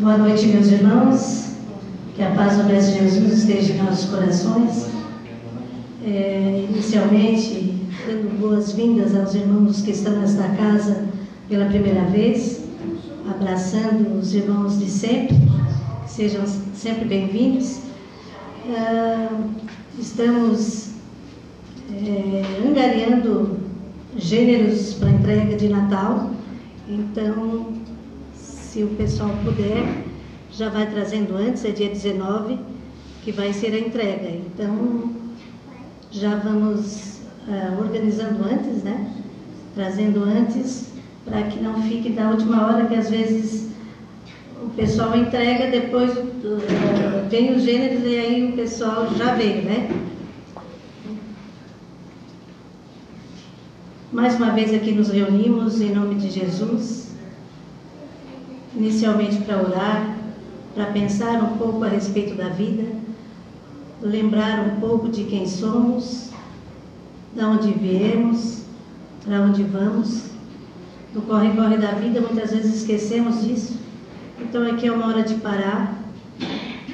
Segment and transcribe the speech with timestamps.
[0.00, 1.54] Boa noite, meus irmãos.
[2.14, 4.86] Que a paz do Mestre Jesus esteja em nossos corações.
[6.06, 7.74] É, inicialmente,
[8.06, 11.04] dando boas-vindas aos irmãos que estão nesta casa
[11.48, 12.62] pela primeira vez,
[13.28, 15.36] abraçando os irmãos de sempre,
[16.06, 17.80] sejam sempre bem-vindos.
[18.70, 19.28] É,
[19.98, 20.90] estamos
[21.92, 23.58] é, angariando
[24.16, 26.30] gêneros para entrega de Natal,
[26.88, 27.77] então
[28.68, 30.04] se o pessoal puder,
[30.52, 32.58] já vai trazendo antes, é dia 19,
[33.24, 34.28] que vai ser a entrega.
[34.28, 35.10] Então,
[36.10, 39.10] já vamos uh, organizando antes, né?
[39.74, 40.92] Trazendo antes,
[41.24, 43.70] para que não fique da última hora, que às vezes
[44.62, 49.90] o pessoal entrega, depois uh, vem os gêneros e aí o pessoal já veio, né?
[54.12, 57.07] Mais uma vez aqui nos reunimos em nome de Jesus
[58.78, 60.16] inicialmente para orar,
[60.74, 62.84] para pensar um pouco a respeito da vida,
[64.00, 66.30] lembrar um pouco de quem somos,
[67.34, 68.62] de onde viemos,
[69.24, 70.28] para onde vamos.
[71.12, 73.76] No corre-corre da vida, muitas vezes esquecemos disso.
[74.40, 75.98] Então aqui é uma hora de parar.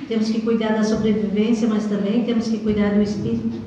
[0.09, 3.59] Temos que cuidar da sobrevivência, mas também temos que cuidar do espírito.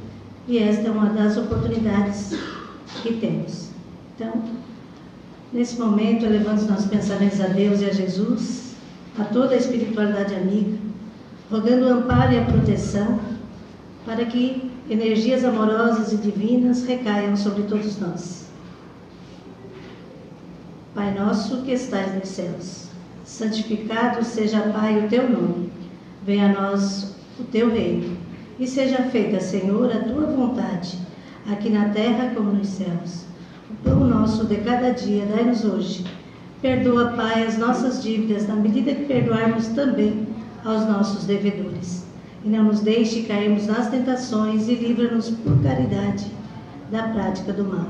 [0.48, 2.36] E esta é uma das oportunidades
[3.04, 3.70] que temos.
[4.16, 4.42] Então,
[5.58, 8.76] Nesse momento, elevamos nossos pensamentos a Deus e a Jesus,
[9.18, 10.78] a toda a espiritualidade amiga,
[11.50, 13.20] rogando o amparo e a proteção
[14.06, 18.46] para que energias amorosas e divinas recaiam sobre todos nós.
[20.94, 22.90] Pai nosso que estais nos céus,
[23.26, 25.72] santificado seja, Pai, o teu nome.
[26.24, 28.16] Venha a nós o teu reino.
[28.60, 31.00] E seja feita, Senhor, a tua vontade,
[31.50, 33.27] aqui na terra como nos céus.
[33.70, 36.06] O pão nosso de cada dia dai-nos hoje.
[36.62, 40.26] Perdoa, Pai, as nossas dívidas, na medida que perdoarmos também
[40.64, 42.06] aos nossos devedores.
[42.46, 46.28] E não nos deixe cairmos nas tentações e livra-nos por caridade
[46.90, 47.88] da prática do mal.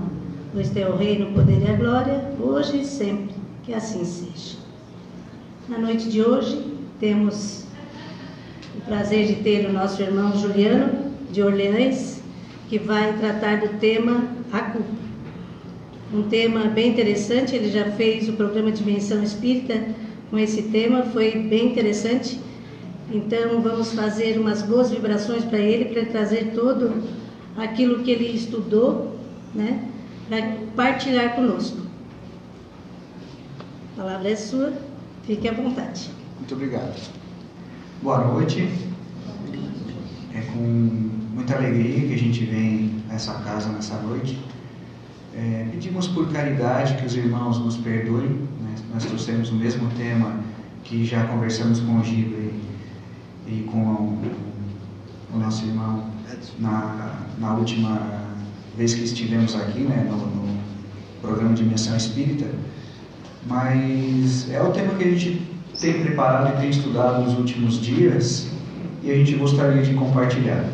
[0.51, 3.35] Pois teu reino, o poder e a glória, hoje e sempre.
[3.63, 4.57] Que assim seja.
[5.69, 7.65] Na noite de hoje, temos
[8.75, 12.19] o prazer de ter o nosso irmão Juliano de Orleans,
[12.67, 15.06] que vai tratar do tema a culpa
[16.13, 17.56] um tema bem interessante.
[17.56, 19.88] Ele já fez o programa Dimensão Espírita
[20.29, 22.40] com esse tema, foi bem interessante.
[23.12, 27.03] Então, vamos fazer umas boas vibrações para ele, para trazer todo
[27.56, 29.18] aquilo que ele estudou,
[29.56, 29.88] né,
[30.28, 31.78] para partilhar conosco.
[33.94, 34.74] A palavra é sua,
[35.24, 36.09] fique à vontade.
[36.38, 36.94] Muito obrigado.
[38.03, 38.69] Boa noite.
[40.35, 40.59] É com
[41.34, 44.38] muita alegria que a gente vem a essa casa nessa noite
[45.37, 48.29] é, pedimos por caridade que os irmãos nos perdoem.
[48.29, 48.75] Né?
[48.91, 50.39] Nós trouxemos o mesmo tema
[50.83, 52.61] que já conversamos com o Giba e,
[53.47, 54.21] e com o,
[55.33, 56.09] o, nosso irmão
[56.57, 58.01] na, na última
[58.75, 60.07] vez que estivemos aqui, né?
[60.09, 60.59] no, no
[61.21, 62.47] programa Dimensão Espírita.
[63.45, 65.41] Mas é o tema que a gente
[65.79, 68.49] tem preparado e tem estudado nos últimos dias
[69.03, 70.65] e a gente gostaria de compartilhar.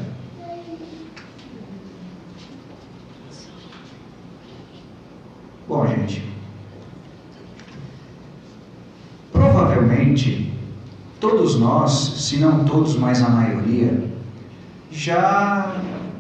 [5.74, 6.22] Bom, gente,
[9.32, 10.54] provavelmente
[11.20, 14.10] todos nós, se não todos, mas a maioria,
[14.92, 15.76] já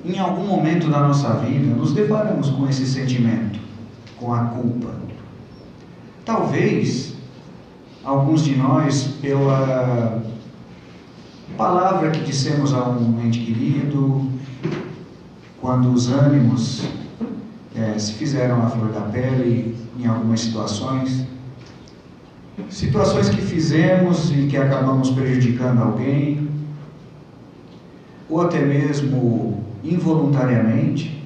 [0.06, 3.59] em algum momento da nossa vida nos deparamos com esse sentimento,
[4.19, 4.94] com a culpa.
[6.24, 7.16] Talvez
[8.03, 10.22] alguns de nós, pela
[11.57, 14.30] palavra que dissemos a um ente querido,
[15.59, 16.88] quando os ânimos
[17.75, 21.25] é, se fizeram a flor da pele em algumas situações,
[22.69, 26.47] situações que fizemos e que acabamos prejudicando alguém,
[28.29, 31.23] ou até mesmo involuntariamente,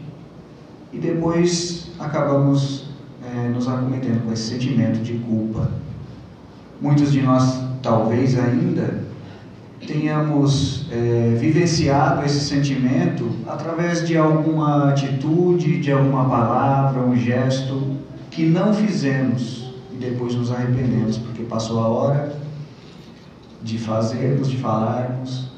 [0.92, 2.90] e depois acabamos
[3.24, 5.70] é, nos acometendo com esse sentimento de culpa.
[6.82, 9.06] Muitos de nós, talvez ainda,
[9.86, 17.96] tenhamos é, vivenciado esse sentimento através de alguma atitude, de alguma palavra, um gesto
[18.32, 19.67] que não fizemos
[19.98, 22.36] e depois nos arrependemos porque passou a hora
[23.64, 25.52] de fazermos, de falarmos,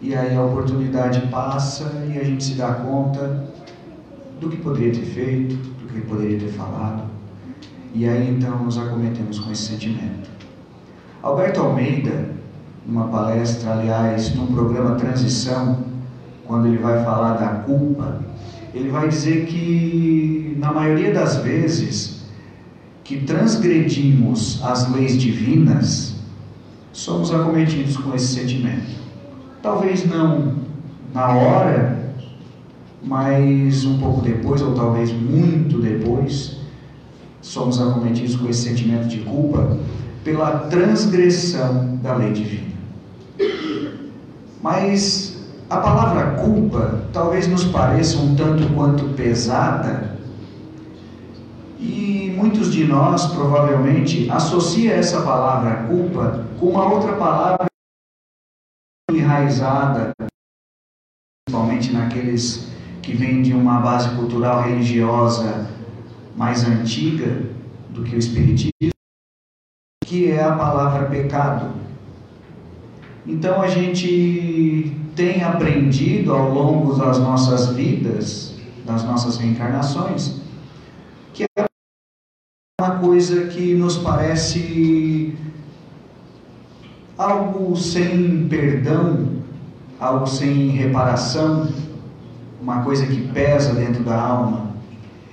[0.00, 3.46] e aí a oportunidade passa e a gente se dá conta
[4.38, 7.04] do que poderia ter feito, do que poderia ter falado,
[7.94, 10.30] e aí então nos acometemos com esse sentimento.
[11.22, 12.30] Alberto Almeida,
[12.86, 15.84] numa palestra, aliás, num programa Transição,
[16.46, 18.20] quando ele vai falar da culpa,
[18.74, 22.09] ele vai dizer que, na maioria das vezes,
[23.10, 26.14] que transgredimos as leis divinas
[26.92, 28.86] somos acometidos com esse sentimento.
[29.60, 30.54] Talvez não
[31.12, 32.14] na hora,
[33.02, 36.58] mas um pouco depois, ou talvez muito depois,
[37.42, 39.76] somos acometidos com esse sentimento de culpa
[40.22, 42.70] pela transgressão da lei divina.
[44.62, 45.36] Mas
[45.68, 50.09] a palavra culpa talvez nos pareça um tanto quanto pesada
[51.80, 57.66] e muitos de nós provavelmente associam essa palavra culpa com uma outra palavra
[59.10, 60.12] enraizada,
[61.46, 62.70] principalmente naqueles
[63.02, 65.70] que vêm de uma base cultural religiosa
[66.36, 67.48] mais antiga
[67.88, 68.92] do que o espiritismo,
[70.04, 71.74] que é a palavra pecado.
[73.26, 78.54] Então a gente tem aprendido ao longo das nossas vidas,
[78.84, 80.40] das nossas reencarnações,
[82.80, 85.36] uma coisa que nos parece
[87.18, 89.28] algo sem perdão,
[90.00, 91.68] algo sem reparação,
[92.58, 94.70] uma coisa que pesa dentro da alma.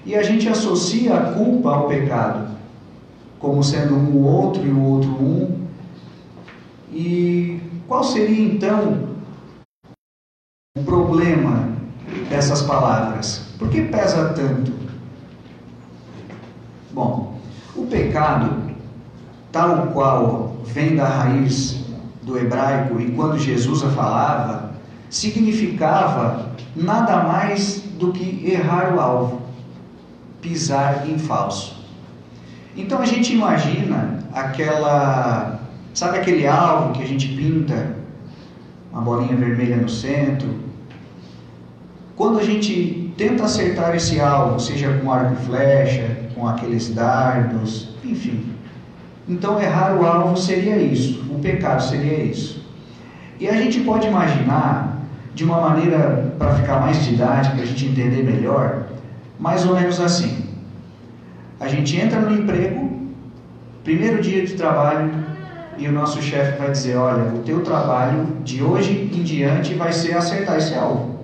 [0.05, 2.49] E a gente associa a culpa ao pecado,
[3.39, 5.67] como sendo um outro e o outro um.
[6.91, 9.07] E qual seria então
[10.77, 11.69] o problema
[12.29, 13.53] dessas palavras?
[13.57, 14.73] Por que pesa tanto?
[16.91, 17.26] Bom,
[17.77, 18.61] o pecado,
[19.51, 21.85] tal qual vem da raiz
[22.23, 24.71] do hebraico e quando Jesus a falava,
[25.09, 29.41] significava nada mais do que errar o alvo,
[30.41, 31.77] pisar em falso.
[32.75, 35.61] Então a gente imagina aquela,
[35.93, 37.95] sabe aquele alvo que a gente pinta,
[38.91, 40.67] uma bolinha vermelha no centro?
[42.15, 47.89] Quando a gente tenta acertar esse alvo, seja com arco e flecha, com aqueles dardos,
[48.03, 48.53] enfim.
[49.27, 52.65] Então errar o alvo seria isso, o pecado seria isso.
[53.39, 55.01] E a gente pode imaginar
[55.33, 58.83] de uma maneira para ficar mais didática, a gente entender melhor,
[59.39, 60.45] mais ou menos assim.
[61.59, 62.89] A gente entra no emprego,
[63.83, 65.11] primeiro dia de trabalho,
[65.77, 69.91] e o nosso chefe vai dizer: Olha, o teu trabalho de hoje em diante vai
[69.91, 71.17] ser acertar esse alvo.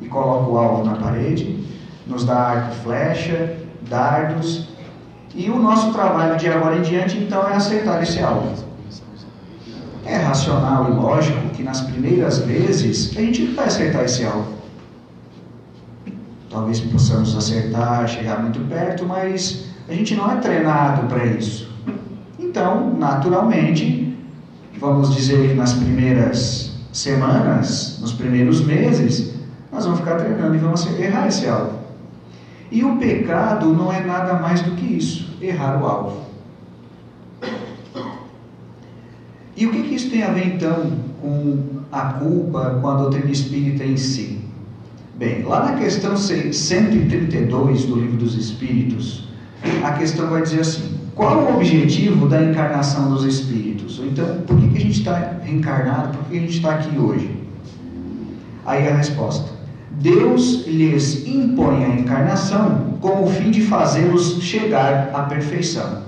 [0.00, 1.64] E coloca o alvo na parede,
[2.06, 4.68] nos dá arco e flecha, dardos,
[5.34, 8.64] e o nosso trabalho de agora em diante então é acertar esse alvo.
[10.04, 14.54] É racional e lógico que nas primeiras vezes a gente vai acertar esse alvo.
[16.48, 21.70] Talvez possamos acertar, chegar muito perto, mas a gente não é treinado para isso.
[22.38, 24.16] Então, naturalmente,
[24.78, 29.34] vamos dizer que nas primeiras semanas, nos primeiros meses,
[29.70, 31.75] nós vamos ficar treinando e vamos errar esse alvo.
[32.70, 36.26] E o pecado não é nada mais do que isso, errar o alvo.
[39.56, 43.30] E o que, que isso tem a ver então com a culpa, com a doutrina
[43.30, 44.40] espírita em si?
[45.16, 49.26] Bem, lá na questão 132 do Livro dos Espíritos,
[49.82, 53.98] a questão vai dizer assim: qual o objetivo da encarnação dos espíritos?
[53.98, 56.18] Ou então, por que, que a gente está reencarnado?
[56.18, 57.34] Por que a gente está aqui hoje?
[58.66, 59.55] Aí a resposta:
[59.90, 66.02] Deus lhes impõe a encarnação com o fim de fazê-los chegar à perfeição.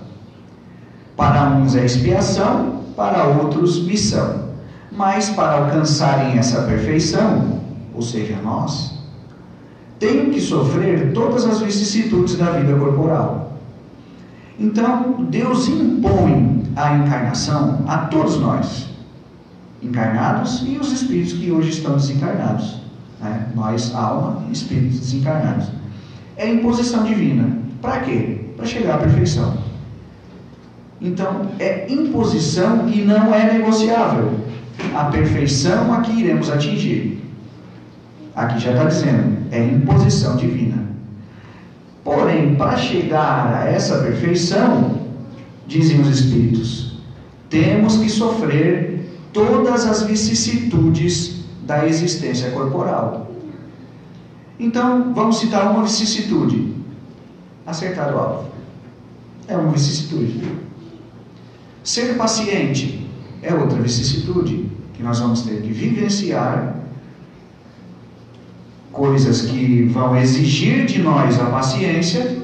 [1.16, 4.48] Para uns é expiação, para outros missão.
[4.90, 7.60] Mas para alcançarem essa perfeição,
[7.94, 8.98] ou seja, nós,
[9.98, 13.52] tenho que sofrer todas as vicissitudes da vida corporal.
[14.58, 18.88] Então, Deus impõe a encarnação a todos nós,
[19.82, 22.80] encarnados e os espíritos que hoje estão desencarnados.
[23.20, 23.46] Né?
[23.54, 25.68] Nós, alma e espíritos desencarnados.
[26.36, 27.58] É imposição divina.
[27.82, 28.40] Para quê?
[28.56, 29.56] Para chegar à perfeição.
[31.00, 34.32] Então, é imposição e não é negociável.
[34.94, 37.24] A perfeição a que iremos atingir.
[38.34, 40.86] Aqui já está dizendo, é imposição divina.
[42.04, 44.98] Porém, para chegar a essa perfeição,
[45.66, 46.98] dizem os Espíritos,
[47.50, 51.37] temos que sofrer todas as vicissitudes
[51.68, 53.30] da existência corporal.
[54.58, 56.74] Então, vamos citar uma vicissitude:
[57.66, 58.50] acertar o alvo.
[59.46, 60.42] É uma vicissitude.
[61.84, 63.06] Ser paciente
[63.42, 66.76] é outra vicissitude que nós vamos ter que vivenciar
[68.90, 72.38] coisas que vão exigir de nós a paciência,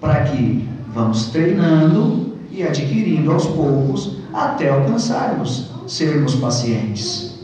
[0.00, 7.35] para que vamos treinando e adquirindo aos poucos até alcançarmos sermos pacientes.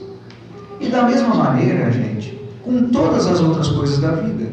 [0.83, 4.51] E da mesma maneira, gente, com todas as outras coisas da vida.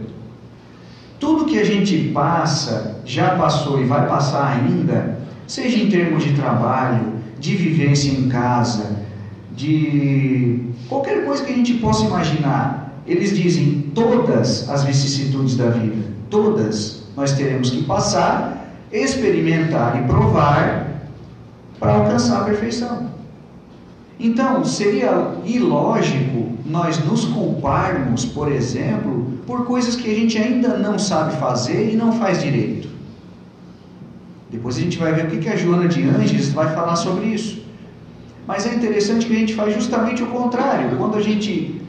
[1.19, 5.17] Tudo que a gente passa, já passou e vai passar ainda,
[5.47, 8.97] seja em termos de trabalho, de vivência em casa,
[9.55, 13.01] de qualquer coisa que a gente possa imaginar.
[13.07, 21.01] Eles dizem todas as vicissitudes da vida, todas nós teremos que passar, experimentar e provar
[21.79, 23.18] para alcançar a perfeição.
[24.19, 30.99] Então, seria ilógico nós nos culparmos, por exemplo, por coisas que a gente ainda não
[30.99, 32.89] sabe fazer e não faz direito.
[34.51, 37.63] Depois a gente vai ver o que a Joana de Anges vai falar sobre isso.
[38.45, 40.97] Mas é interessante que a gente faz justamente o contrário.
[40.97, 41.79] Quando a gente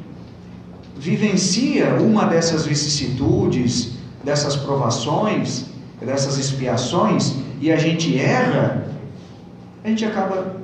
[0.97, 5.65] vivencia uma dessas vicissitudes, dessas provações,
[6.01, 8.87] dessas expiações, e a gente erra,
[9.83, 10.60] a gente acaba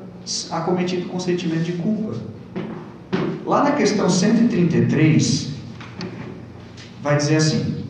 [0.50, 2.14] acometido com sentimento de culpa.
[3.44, 5.50] Lá na questão 133,
[7.02, 7.84] vai dizer assim: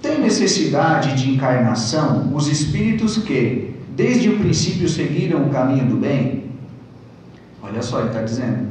[0.00, 6.44] tem necessidade de encarnação os espíritos que, desde o princípio, seguiram o caminho do bem?
[7.62, 8.68] Olha só, ele está dizendo: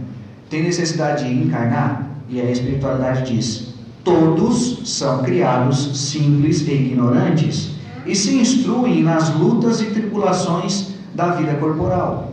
[0.49, 2.09] tem necessidade de encarnar?
[2.29, 7.71] E a espiritualidade diz: todos são criados simples e ignorantes
[8.05, 12.32] e se instruem nas lutas e tribulações da vida corporal.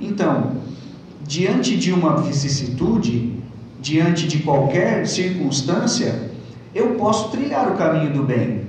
[0.00, 0.52] Então,
[1.26, 3.34] diante de uma vicissitude,
[3.80, 6.30] diante de qualquer circunstância,
[6.74, 8.62] eu posso trilhar o caminho do bem,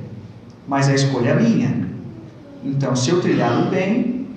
[0.68, 1.88] mas a escolha é minha.
[2.64, 4.28] Então, se eu trilhar o bem,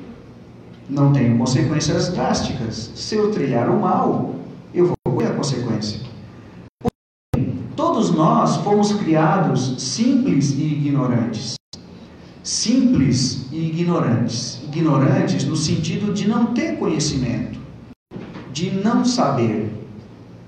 [0.88, 2.90] não tenho consequências drásticas.
[2.94, 4.34] Se eu trilhar o mal,
[4.74, 6.00] eu vou ter a consequência.
[7.76, 11.59] todos nós fomos criados simples e ignorantes
[12.50, 14.60] simples e ignorantes.
[14.64, 17.60] Ignorantes no sentido de não ter conhecimento,
[18.52, 19.70] de não saber.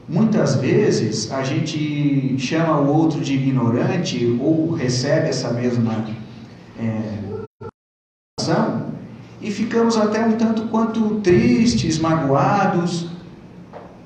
[0.08, 6.04] Muitas vezes a gente chama o outro de ignorante ou recebe essa mesma
[6.76, 7.22] é,
[9.40, 13.06] e ficamos até um tanto quanto tristes, magoados,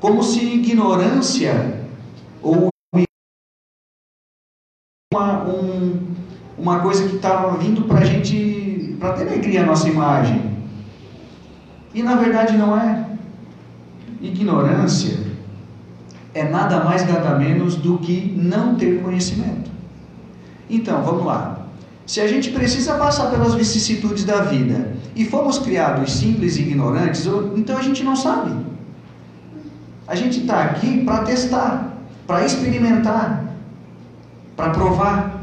[0.01, 1.83] como se ignorância
[2.43, 2.69] ou
[5.13, 6.17] uma, um,
[6.59, 10.57] uma coisa que estava vindo para a gente, para denegrir a nossa imagem.
[11.95, 13.05] E na verdade não é.
[14.21, 15.19] Ignorância
[16.35, 19.71] é nada mais, nada menos do que não ter conhecimento.
[20.69, 21.67] Então, vamos lá.
[22.07, 27.27] Se a gente precisa passar pelas vicissitudes da vida e fomos criados simples e ignorantes,
[27.57, 28.53] então a gente não sabe.
[30.07, 31.97] A gente está aqui para testar,
[32.27, 33.45] para experimentar,
[34.57, 35.36] para provar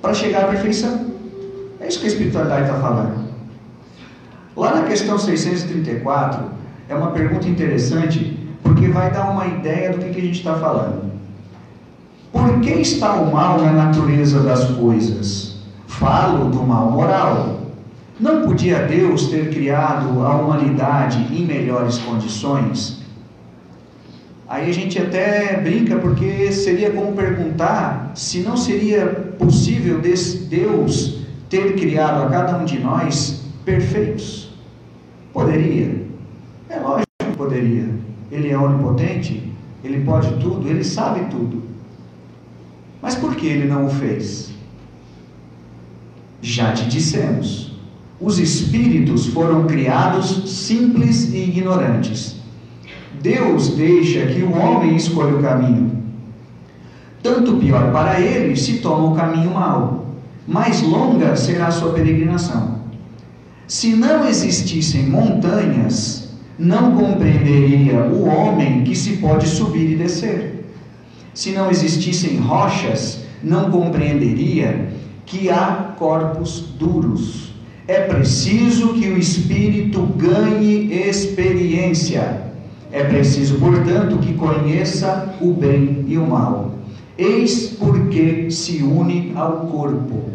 [0.00, 1.06] para chegar à perfeição.
[1.80, 3.30] É isso que a espiritualidade está falando.
[4.56, 6.44] Lá na questão 634,
[6.88, 10.54] é uma pergunta interessante, porque vai dar uma ideia do que, que a gente está
[10.54, 11.10] falando.
[12.32, 15.56] Por que está o mal na natureza das coisas?
[15.86, 17.60] Falo do mal moral.
[18.18, 23.00] Não podia Deus ter criado a humanidade em melhores condições?
[24.46, 31.74] Aí a gente até brinca porque seria como perguntar se não seria possível Deus ter
[31.74, 34.50] criado a cada um de nós perfeitos.
[35.32, 36.06] Poderia.
[36.68, 37.88] É lógico que poderia.
[38.30, 41.62] Ele é onipotente, ele pode tudo, ele sabe tudo.
[43.02, 44.52] Mas por que ele não o fez?
[46.42, 47.78] Já te dissemos.
[48.20, 52.40] Os espíritos foram criados simples e ignorantes
[53.22, 55.99] Deus deixa que o homem escolha o caminho.
[57.22, 60.06] Tanto pior para ele se toma o caminho mau,
[60.46, 62.80] mais longa será a sua peregrinação.
[63.66, 70.64] Se não existissem montanhas, não compreenderia o homem que se pode subir e descer.
[71.34, 74.88] Se não existissem rochas, não compreenderia
[75.24, 77.52] que há corpos duros.
[77.86, 82.50] É preciso que o espírito ganhe experiência
[82.92, 86.69] é preciso, portanto, que conheça o bem e o mal.
[87.20, 90.30] Eis porque se une ao corpo.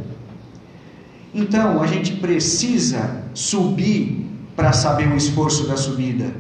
[1.34, 4.26] Então, a gente precisa subir
[4.56, 6.32] para saber o esforço da subida.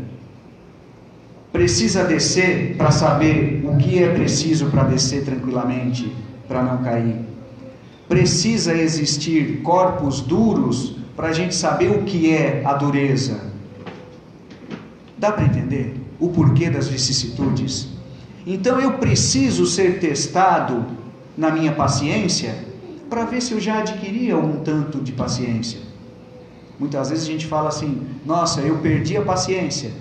[1.51, 6.13] Precisa descer para saber o que é preciso para descer tranquilamente,
[6.47, 7.19] para não cair.
[8.07, 13.51] Precisa existir corpos duros para a gente saber o que é a dureza.
[15.17, 16.05] Dá para entender?
[16.19, 17.94] o porquê das vicissitudes.
[18.45, 20.85] Então eu preciso ser testado
[21.37, 22.63] na minha paciência
[23.09, 25.79] para ver se eu já adquiria um tanto de paciência.
[26.77, 29.91] Muitas vezes a gente fala assim: nossa, eu perdi a paciência.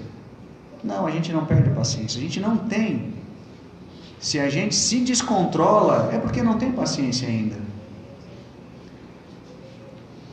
[0.82, 3.14] Não, a gente não perde a paciência, a gente não tem.
[4.20, 7.56] Se a gente se descontrola, é porque não tem paciência ainda.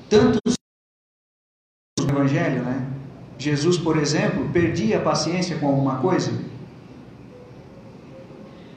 [0.10, 0.56] Tantos
[2.22, 2.86] Evangelho, né?
[3.38, 6.32] Jesus, por exemplo, perdia a paciência com alguma coisa.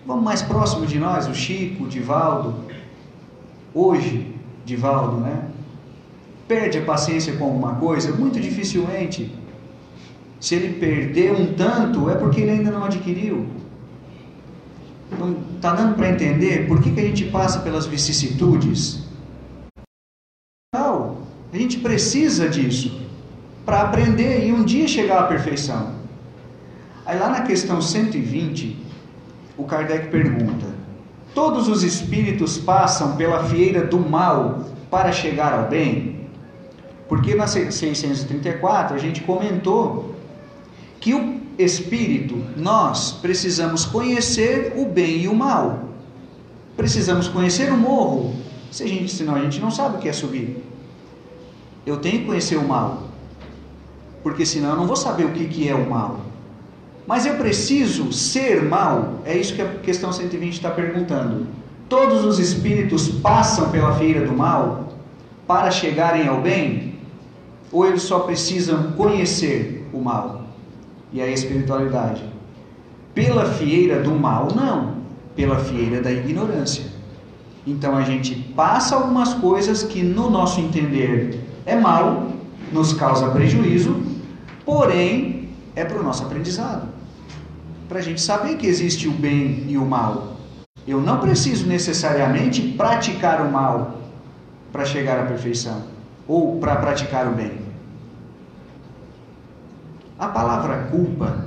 [0.07, 2.55] Vamos mais próximo de nós, o Chico, o Divaldo.
[3.73, 4.35] Hoje,
[4.65, 5.49] Divaldo, né?
[6.47, 8.13] Perde a paciência com alguma coisa?
[8.13, 9.35] Muito dificilmente.
[10.39, 13.47] Se ele perdeu um tanto, é porque ele ainda não adquiriu.
[15.19, 19.05] Não está dando para entender por que, que a gente passa pelas vicissitudes?
[20.75, 21.19] Não,
[21.51, 23.01] a gente precisa disso
[23.65, 25.95] para aprender e um dia chegar à perfeição.
[27.07, 28.84] Aí lá na questão 120,
[29.57, 30.67] o Kardec pergunta:
[31.35, 36.29] Todos os espíritos passam pela fieira do mal para chegar ao bem?
[37.09, 40.15] Porque na 634 a gente comentou
[41.01, 45.91] que o espírito, nós precisamos conhecer o bem e o mal.
[46.77, 48.35] Precisamos conhecer o morro,
[48.71, 50.65] se a gente, senão a gente não sabe o que é subir.
[51.87, 53.09] Eu tenho que conhecer o mal,
[54.23, 56.21] porque senão eu não vou saber o que, que é o mal.
[57.07, 59.21] Mas eu preciso ser mal?
[59.25, 61.47] É isso que a questão 120 está perguntando.
[61.89, 64.95] Todos os espíritos passam pela feira do mal
[65.47, 66.95] para chegarem ao bem?
[67.71, 70.45] Ou eles só precisam conhecer o mal
[71.13, 72.25] e a espiritualidade?
[73.15, 74.95] Pela fieira do mal, não.
[75.37, 76.85] Pela fieira da ignorância.
[77.67, 82.29] Então a gente passa algumas coisas que, no nosso entender, é mal,
[82.73, 84.03] nos causa prejuízo,
[84.65, 86.94] porém é para o nosso aprendizado.
[87.95, 90.37] Para a gente saber que existe o bem e o mal.
[90.85, 94.01] Eu não preciso necessariamente praticar o mal
[94.73, 95.81] para chegar à perfeição
[96.27, 97.53] ou para praticar o bem.
[100.19, 101.47] A palavra culpa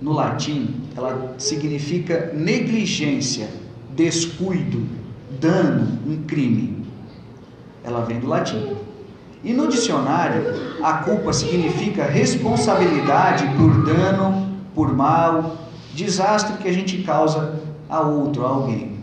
[0.00, 3.48] no latim, ela significa negligência,
[3.96, 4.86] descuido,
[5.40, 6.86] dano, um crime.
[7.82, 8.76] Ela vem do latim.
[9.42, 10.40] E no dicionário,
[10.80, 15.56] a culpa significa responsabilidade por dano, por mal,
[15.94, 18.98] desastre que a gente causa a outro, a alguém.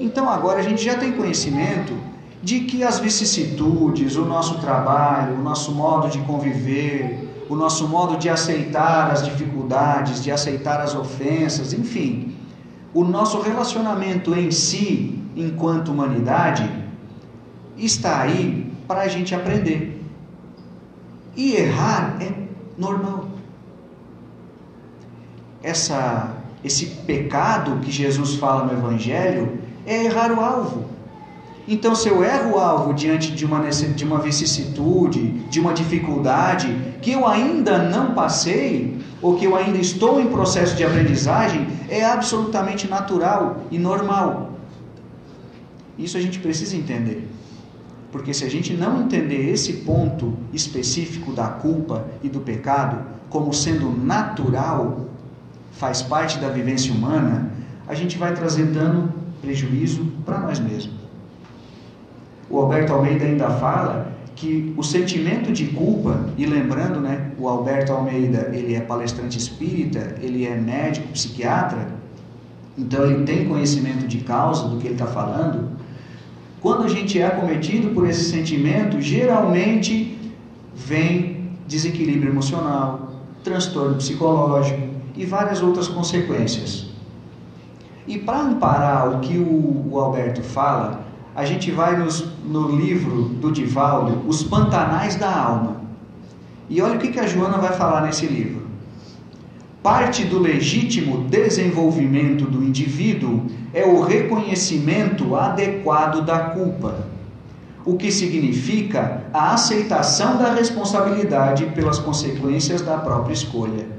[0.00, 1.92] Então agora a gente já tem conhecimento
[2.42, 8.16] de que as vicissitudes, o nosso trabalho, o nosso modo de conviver, o nosso modo
[8.16, 12.36] de aceitar as dificuldades, de aceitar as ofensas, enfim,
[12.94, 16.70] o nosso relacionamento em si, enquanto humanidade,
[17.76, 20.02] está aí para a gente aprender.
[21.36, 22.32] E errar é
[22.76, 23.27] normal.
[25.62, 30.84] Essa, esse pecado que Jesus fala no Evangelho é errar o alvo.
[31.66, 36.74] Então, se eu erro o alvo diante de uma, de uma vicissitude, de uma dificuldade
[37.02, 42.04] que eu ainda não passei, ou que eu ainda estou em processo de aprendizagem, é
[42.04, 44.52] absolutamente natural e normal.
[45.98, 47.28] Isso a gente precisa entender.
[48.10, 53.52] Porque se a gente não entender esse ponto específico da culpa e do pecado como
[53.52, 55.07] sendo natural,
[55.78, 57.52] faz parte da vivência humana,
[57.86, 60.98] a gente vai trazer dano, prejuízo para nós mesmos.
[62.50, 67.92] O Alberto Almeida ainda fala que o sentimento de culpa, e lembrando, né, o Alberto
[67.92, 71.86] Almeida, ele é palestrante espírita, ele é médico, psiquiatra,
[72.76, 75.70] então ele tem conhecimento de causa do que ele está falando.
[76.60, 80.18] Quando a gente é acometido por esse sentimento, geralmente
[80.74, 84.87] vem desequilíbrio emocional, transtorno psicológico
[85.18, 86.86] e várias outras consequências.
[88.06, 91.04] E para amparar o que o, o Alberto fala,
[91.34, 95.76] a gente vai nos, no livro do Divaldo, Os Pantanais da Alma.
[96.70, 98.66] E olha o que, que a Joana vai falar nesse livro.
[99.82, 107.06] Parte do legítimo desenvolvimento do indivíduo é o reconhecimento adequado da culpa,
[107.84, 113.97] o que significa a aceitação da responsabilidade pelas consequências da própria escolha,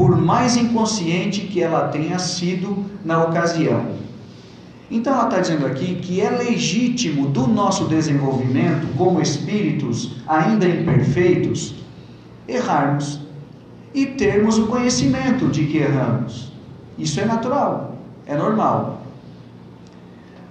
[0.00, 3.84] por mais inconsciente que ela tenha sido na ocasião.
[4.90, 11.74] Então ela está dizendo aqui que é legítimo do nosso desenvolvimento como espíritos ainda imperfeitos
[12.48, 13.20] errarmos
[13.92, 16.50] e termos o conhecimento de que erramos.
[16.96, 19.02] Isso é natural, é normal.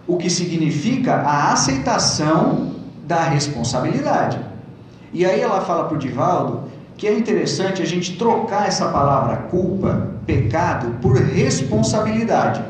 [0.05, 2.75] O que significa a aceitação
[3.07, 4.39] da responsabilidade.
[5.11, 6.68] E aí ela fala para o Divaldo
[6.99, 12.61] que é interessante a gente trocar essa palavra culpa, pecado, por responsabilidade.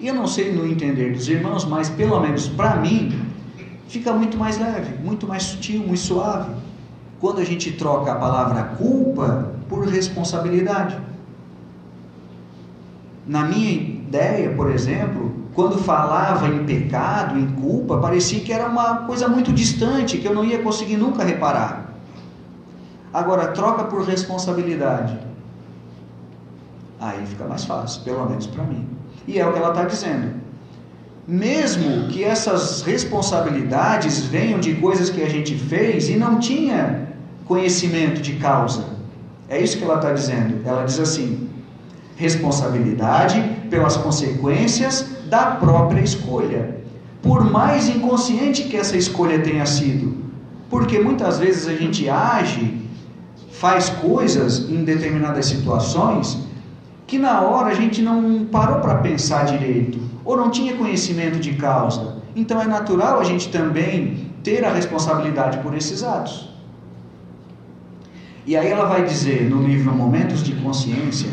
[0.00, 3.22] E eu não sei no entender dos irmãos, mas pelo menos para mim,
[3.86, 6.50] fica muito mais leve, muito mais sutil, muito suave
[7.20, 10.98] quando a gente troca a palavra culpa por responsabilidade.
[13.24, 18.96] Na minha ideia, por exemplo, quando falava em pecado, em culpa, parecia que era uma
[19.06, 21.91] coisa muito distante, que eu não ia conseguir nunca reparar.
[23.12, 25.18] Agora, troca por responsabilidade.
[26.98, 28.86] Aí fica mais fácil, pelo menos para mim.
[29.26, 30.34] E é o que ela está dizendo.
[31.26, 37.08] Mesmo que essas responsabilidades venham de coisas que a gente fez e não tinha
[37.46, 38.84] conhecimento de causa.
[39.48, 40.66] É isso que ela está dizendo.
[40.66, 41.50] Ela diz assim:
[42.16, 46.76] responsabilidade pelas consequências da própria escolha.
[47.22, 50.22] Por mais inconsciente que essa escolha tenha sido.
[50.68, 52.81] Porque muitas vezes a gente age,
[53.62, 56.36] faz coisas em determinadas situações
[57.06, 61.52] que na hora a gente não parou para pensar direito ou não tinha conhecimento de
[61.54, 62.16] causa.
[62.34, 66.48] Então é natural a gente também ter a responsabilidade por esses atos.
[68.44, 71.30] E aí ela vai dizer no livro Momentos de Consciência,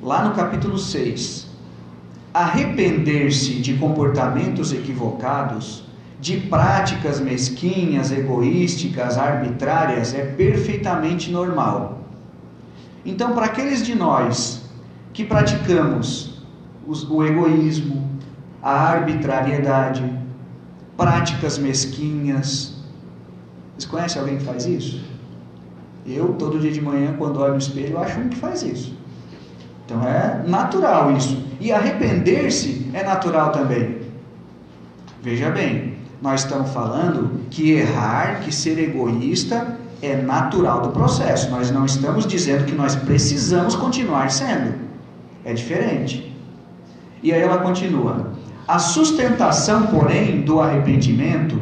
[0.00, 1.48] lá no capítulo 6,
[2.32, 5.83] arrepender-se de comportamentos equivocados,
[6.24, 11.98] de práticas mesquinhas, egoísticas, arbitrárias, é perfeitamente normal.
[13.04, 14.62] Então, para aqueles de nós
[15.12, 16.42] que praticamos
[16.86, 18.08] o egoísmo,
[18.62, 20.02] a arbitrariedade,
[20.96, 22.82] práticas mesquinhas.
[23.76, 25.04] Vocês conhecem alguém que faz isso?
[26.06, 28.96] Eu, todo dia de manhã, quando olho no espelho, acho um que faz isso.
[29.84, 31.44] Então é natural isso.
[31.60, 33.98] E arrepender-se é natural também.
[35.22, 35.93] Veja bem,
[36.24, 41.50] nós estamos falando que errar, que ser egoísta é natural do processo.
[41.50, 44.72] Nós não estamos dizendo que nós precisamos continuar sendo.
[45.44, 46.34] É diferente.
[47.22, 48.32] E aí ela continua:
[48.66, 51.60] a sustentação, porém, do arrependimento,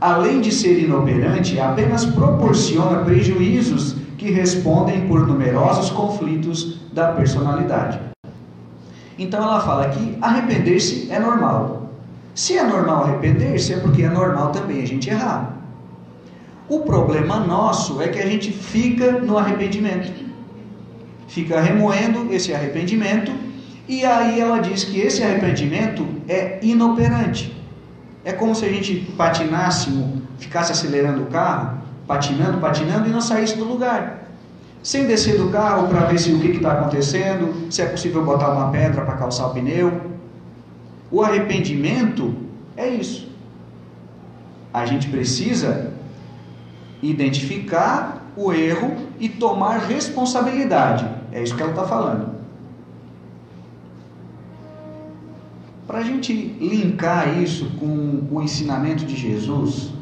[0.00, 7.98] além de ser inoperante, apenas proporciona prejuízos que respondem por numerosos conflitos da personalidade.
[9.18, 11.85] Então ela fala que arrepender-se é normal.
[12.36, 15.56] Se é normal arrepender-se, é porque é normal também a gente errar.
[16.68, 20.12] O problema nosso é que a gente fica no arrependimento,
[21.28, 23.32] fica remoendo esse arrependimento
[23.88, 27.56] e aí ela diz que esse arrependimento é inoperante.
[28.22, 29.90] É como se a gente patinasse,
[30.38, 34.28] ficasse acelerando o carro, patinando, patinando e não saísse do lugar.
[34.82, 38.50] Sem descer do carro para ver se o que está acontecendo, se é possível botar
[38.50, 40.15] uma pedra para calçar o pneu.
[41.10, 42.34] O arrependimento
[42.76, 43.28] é isso.
[44.72, 45.92] A gente precisa
[47.02, 51.08] identificar o erro e tomar responsabilidade.
[51.32, 52.36] É isso que ela está falando.
[55.86, 59.92] Para a gente linkar isso com o ensinamento de Jesus,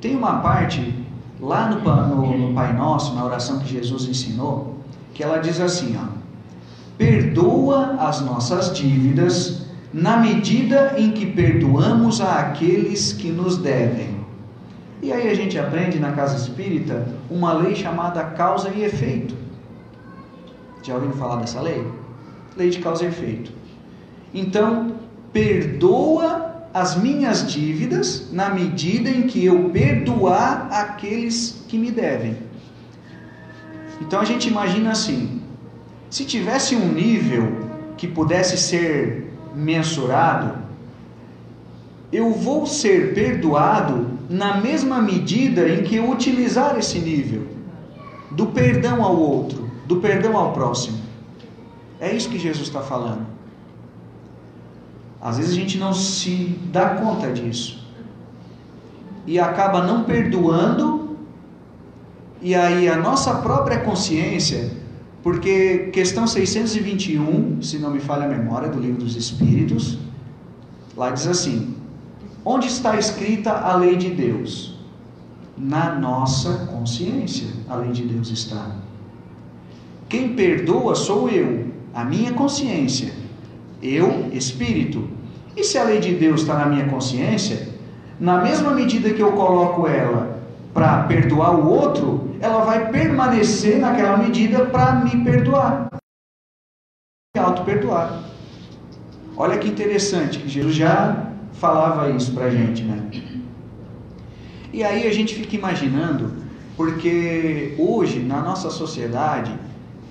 [0.00, 0.94] tem uma parte
[1.40, 4.78] lá no, no, no Pai Nosso, na oração que Jesus ensinou,
[5.14, 6.06] que ela diz assim: ó,
[6.98, 9.65] perdoa as nossas dívidas
[9.96, 14.14] na medida em que perdoamos a aqueles que nos devem.
[15.00, 19.34] E aí a gente aprende na casa espírita uma lei chamada causa e efeito.
[20.82, 21.82] Já ouviram falar dessa lei?
[22.54, 23.50] Lei de causa e efeito.
[24.34, 24.96] Então,
[25.32, 32.36] perdoa as minhas dívidas na medida em que eu perdoar aqueles que me devem.
[34.02, 35.40] Então a gente imagina assim:
[36.10, 37.50] se tivesse um nível
[37.96, 39.26] que pudesse ser
[39.56, 40.58] mensurado,
[42.12, 47.46] eu vou ser perdoado na mesma medida em que eu utilizar esse nível
[48.30, 50.98] do perdão ao outro, do perdão ao próximo.
[51.98, 53.26] É isso que Jesus está falando.
[55.20, 57.84] Às vezes a gente não se dá conta disso.
[59.26, 61.16] E acaba não perdoando,
[62.40, 64.70] e aí a nossa própria consciência,
[65.26, 69.98] porque questão 621, se não me falha a memória, do livro dos Espíritos,
[70.96, 71.74] lá diz assim:
[72.44, 74.78] onde está escrita a lei de Deus?
[75.58, 78.70] Na nossa consciência, a lei de Deus está.
[80.08, 83.12] Quem perdoa sou eu, a minha consciência,
[83.82, 85.08] eu, espírito.
[85.56, 87.70] E se a lei de Deus está na minha consciência,
[88.20, 90.40] na mesma medida que eu coloco ela
[90.72, 95.88] para perdoar o outro, ela vai permanecer naquela medida para me perdoar.
[97.34, 98.24] Me auto-perdoar.
[99.36, 103.10] Olha que interessante, Jesus já falava isso para a gente, né?
[104.72, 106.34] E aí a gente fica imaginando,
[106.76, 109.52] porque hoje na nossa sociedade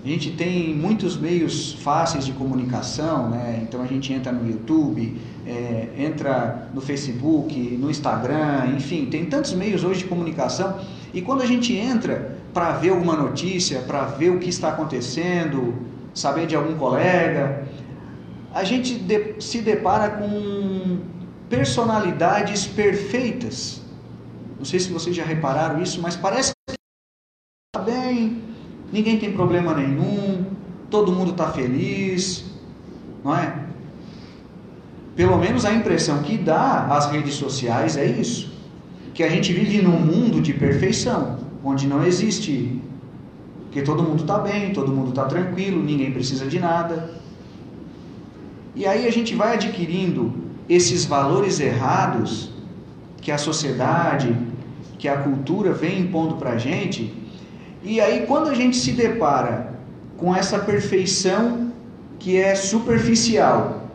[0.03, 3.59] a gente tem muitos meios fáceis de comunicação, né?
[3.63, 9.53] Então a gente entra no YouTube, é, entra no Facebook, no Instagram, enfim, tem tantos
[9.53, 10.79] meios hoje de comunicação.
[11.15, 15.73] E quando a gente entra para ver alguma notícia, para ver o que está acontecendo,
[16.13, 17.65] saber de algum colega,
[18.53, 20.99] a gente de, se depara com
[21.49, 23.81] personalidades perfeitas.
[24.57, 26.75] Não sei se vocês já repararam isso, mas parece que
[27.73, 28.41] está bem,
[28.91, 30.45] ninguém tem problema nenhum,
[30.89, 32.43] todo mundo está feliz,
[33.23, 33.63] não é?
[35.15, 38.54] Pelo menos a impressão que dá as redes sociais é isso,
[39.15, 42.81] que a gente vive num mundo de perfeição, onde não existe,
[43.71, 47.11] que todo mundo está bem, todo mundo está tranquilo, ninguém precisa de nada.
[48.75, 50.33] E aí a gente vai adquirindo
[50.67, 52.51] esses valores errados
[53.21, 54.35] que a sociedade,
[54.99, 57.13] que a cultura vem impondo para a gente.
[57.81, 59.79] E aí quando a gente se depara
[60.17, 61.71] com essa perfeição
[62.19, 63.89] que é superficial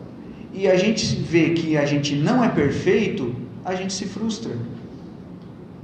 [0.51, 4.80] e a gente vê que a gente não é perfeito, a gente se frustra.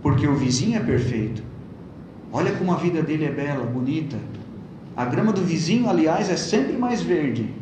[0.08, 1.44] Porque o vizinho é perfeito.
[2.32, 4.18] Olha como a vida dele é bela, bonita.
[4.96, 7.54] A grama do vizinho, aliás, é sempre mais verde.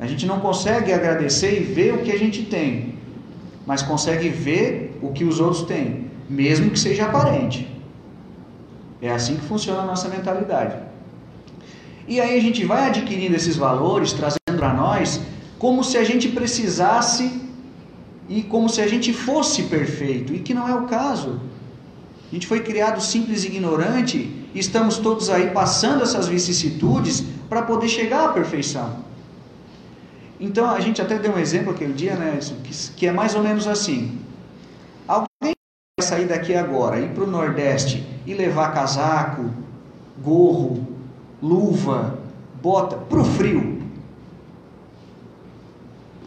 [0.00, 2.94] A gente não consegue agradecer e ver o que a gente tem,
[3.66, 7.68] mas consegue ver o que os outros têm, mesmo que seja aparente.
[9.02, 10.76] É assim que funciona a nossa mentalidade.
[12.08, 15.20] E aí a gente vai adquirindo esses valores, trazendo para nós,
[15.58, 17.51] como se a gente precisasse
[18.34, 21.38] e como se a gente fosse perfeito, e que não é o caso.
[22.30, 24.18] A gente foi criado simples e ignorante,
[24.54, 29.04] e estamos todos aí passando essas vicissitudes para poder chegar à perfeição.
[30.40, 32.38] Então a gente até deu um exemplo aquele dia, né,
[32.96, 34.18] que, é mais ou menos assim.
[35.06, 35.26] Alguém
[36.00, 39.50] vai sair daqui agora, ir para o Nordeste e levar casaco,
[40.24, 40.88] gorro,
[41.42, 42.18] luva,
[42.62, 43.82] bota para o frio.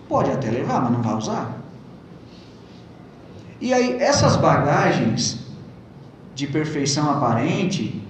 [0.07, 1.64] Pode até levar, mas não vai usar.
[3.59, 5.39] E aí, essas bagagens
[6.33, 8.01] de perfeição aparente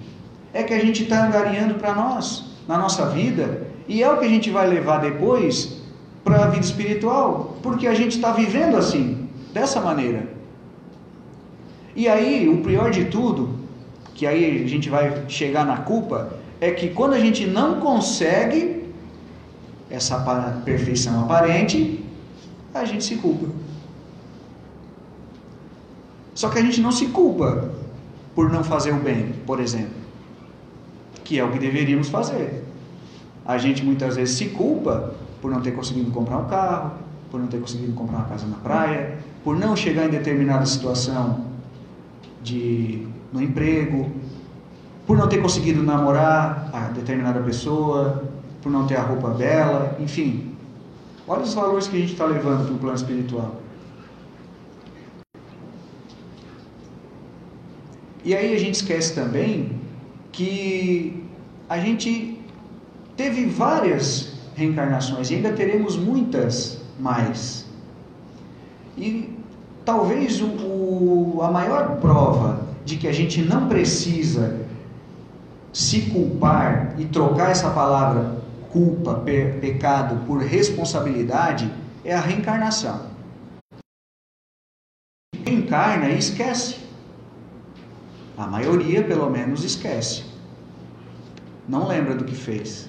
[0.52, 4.24] é que a gente está angariando para nós, na nossa vida, e é o que
[4.24, 5.80] a gente vai levar depois
[6.24, 10.28] para a vida espiritual, porque a gente está vivendo assim, dessa maneira.
[11.94, 13.60] E aí, o pior de tudo,
[14.14, 18.84] que aí a gente vai chegar na culpa, é que quando a gente não consegue
[19.88, 20.18] essa
[20.64, 22.04] perfeição aparente,
[22.74, 23.46] a gente se culpa.
[26.36, 27.70] Só que a gente não se culpa
[28.34, 29.96] por não fazer o bem, por exemplo,
[31.24, 32.62] que é o que deveríamos fazer.
[33.44, 36.92] A gente muitas vezes se culpa por não ter conseguido comprar um carro,
[37.30, 41.46] por não ter conseguido comprar uma casa na praia, por não chegar em determinada situação
[42.42, 44.10] de no emprego,
[45.06, 48.24] por não ter conseguido namorar a determinada pessoa,
[48.60, 50.54] por não ter a roupa bela, enfim.
[51.26, 53.65] Olha os valores que a gente está levando para o plano espiritual.
[58.26, 59.80] E aí a gente esquece também
[60.32, 61.24] que
[61.68, 62.40] a gente
[63.16, 67.64] teve várias reencarnações e ainda teremos muitas mais.
[68.98, 69.32] E
[69.84, 74.58] talvez o, o, a maior prova de que a gente não precisa
[75.72, 81.72] se culpar e trocar essa palavra culpa, pe, pecado por responsabilidade
[82.04, 83.06] é a reencarnação.
[85.44, 86.85] Reencarna e esquece.
[88.36, 90.24] A maioria, pelo menos, esquece.
[91.68, 92.88] Não lembra do que fez.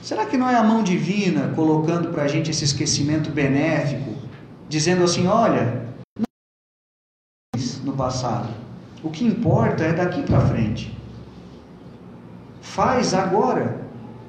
[0.00, 4.14] Será que não é a mão divina colocando para a gente esse esquecimento benéfico,
[4.68, 5.86] dizendo assim: olha,
[6.18, 6.24] não
[7.84, 8.48] no passado,
[9.02, 10.96] o que importa é daqui para frente.
[12.60, 13.80] Faz agora.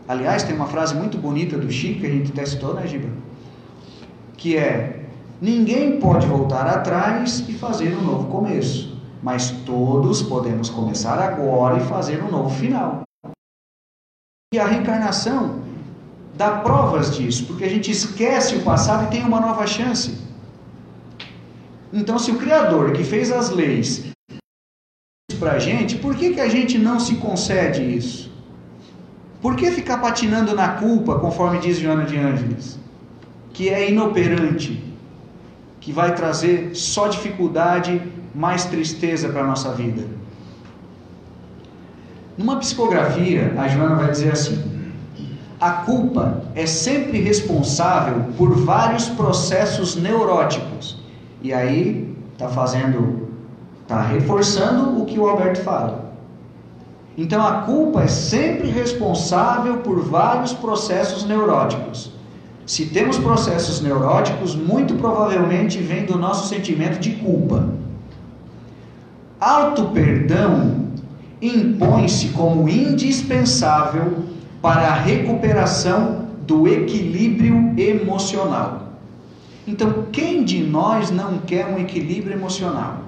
[0.08, 3.10] Aliás, tem uma frase muito bonita do Chico que a gente testou, né, Giba?
[4.36, 5.06] Que é:
[5.42, 8.93] ninguém pode voltar atrás e fazer um novo começo,
[9.24, 13.04] mas todos podemos começar agora e fazer um novo final.
[14.54, 15.64] E a reencarnação
[16.36, 20.22] dá provas disso, porque a gente esquece o passado e tem uma nova chance.
[21.92, 24.12] Então, se o Criador que fez as leis
[25.40, 28.32] para a gente, por que, que a gente não se concede isso?
[29.42, 32.80] Por que ficar patinando na culpa, conforme diz Joana de Ângeles?
[33.54, 34.93] Que é inoperante,
[35.84, 38.02] que vai trazer só dificuldade,
[38.34, 40.02] mais tristeza para a nossa vida.
[42.38, 44.63] Numa psicografia, a Joana vai dizer assim:
[45.60, 50.98] a culpa é sempre responsável por vários processos neuróticos.
[51.41, 53.28] E aí está fazendo,
[53.82, 56.13] está reforçando o que o Alberto fala.
[57.17, 62.12] Então a culpa é sempre responsável por vários processos neuróticos.
[62.65, 67.69] Se temos processos neuróticos, muito provavelmente vem do nosso sentimento de culpa.
[69.39, 70.88] Auto perdão
[71.41, 74.23] impõe-se como indispensável
[74.62, 78.93] para a recuperação do equilíbrio emocional.
[79.67, 83.02] Então, quem de nós não quer um equilíbrio emocional?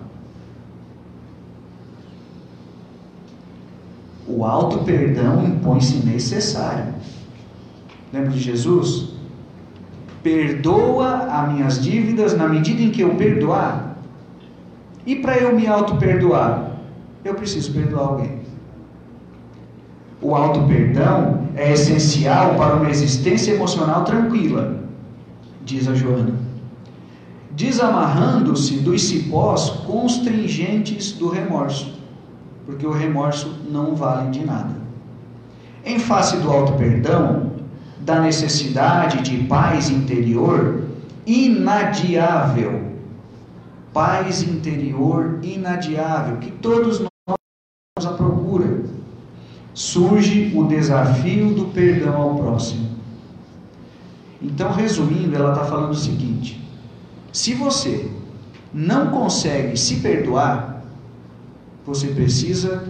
[4.27, 6.93] O alto perdão impõe-se necessário.
[8.11, 9.15] Lembra de Jesus?
[10.25, 13.97] Perdoa as minhas dívidas na medida em que eu perdoar.
[15.05, 16.71] E para eu me auto-perdoar,
[17.23, 18.39] eu preciso perdoar alguém.
[20.19, 24.79] O auto-perdão é essencial para uma existência emocional tranquila,
[25.63, 26.33] diz a Joana.
[27.51, 31.95] Desamarrando-se dos cipós constringentes do remorso
[32.65, 34.75] porque o remorso não vale de nada.
[35.85, 37.51] Em face do auto-perdão,
[38.05, 40.83] da necessidade de paz interior
[41.25, 42.91] inadiável,
[43.91, 48.83] paz interior inadiável, que todos nós à procura,
[49.73, 52.85] surge o desafio do perdão ao próximo.
[54.39, 56.63] Então, resumindo, ela está falando o seguinte:
[57.33, 58.07] se você
[58.71, 60.83] não consegue se perdoar,
[61.83, 62.83] você precisa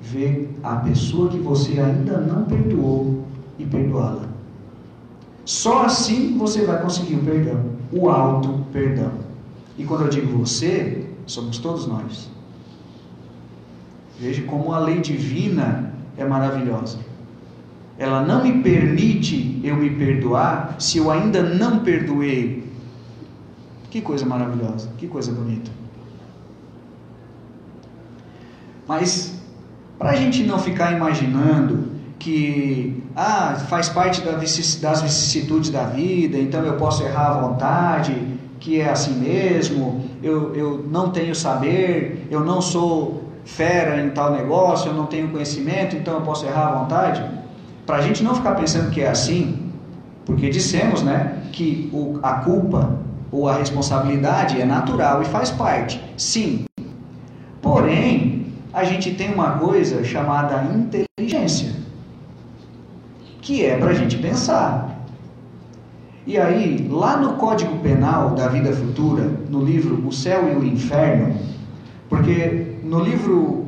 [0.00, 3.26] ver a pessoa que você ainda não perdoou
[3.58, 4.31] e perdoá-la.
[5.44, 9.12] Só assim você vai conseguir o perdão, o alto perdão.
[9.76, 12.30] E quando eu digo você, somos todos nós.
[14.20, 16.98] Veja como a lei divina é maravilhosa.
[17.98, 22.70] Ela não me permite eu me perdoar se eu ainda não perdoei.
[23.90, 25.70] Que coisa maravilhosa, que coisa bonita.
[28.86, 29.40] Mas
[29.98, 36.64] para a gente não ficar imaginando que ah, faz parte das vicissitudes da vida, então
[36.64, 38.14] eu posso errar à vontade,
[38.58, 44.32] que é assim mesmo, eu, eu não tenho saber, eu não sou fera em tal
[44.32, 47.24] negócio, eu não tenho conhecimento, então eu posso errar à vontade.
[47.84, 49.72] Para a gente não ficar pensando que é assim,
[50.24, 52.98] porque dissemos né, que o, a culpa
[53.30, 56.64] ou a responsabilidade é natural e faz parte, sim.
[57.60, 61.72] Porém, a gente tem uma coisa chamada inteligência,
[63.42, 65.04] que é para a gente pensar.
[66.24, 70.64] E aí, lá no Código Penal da Vida Futura, no livro O Céu e o
[70.64, 71.34] Inferno,
[72.08, 73.66] porque no livro,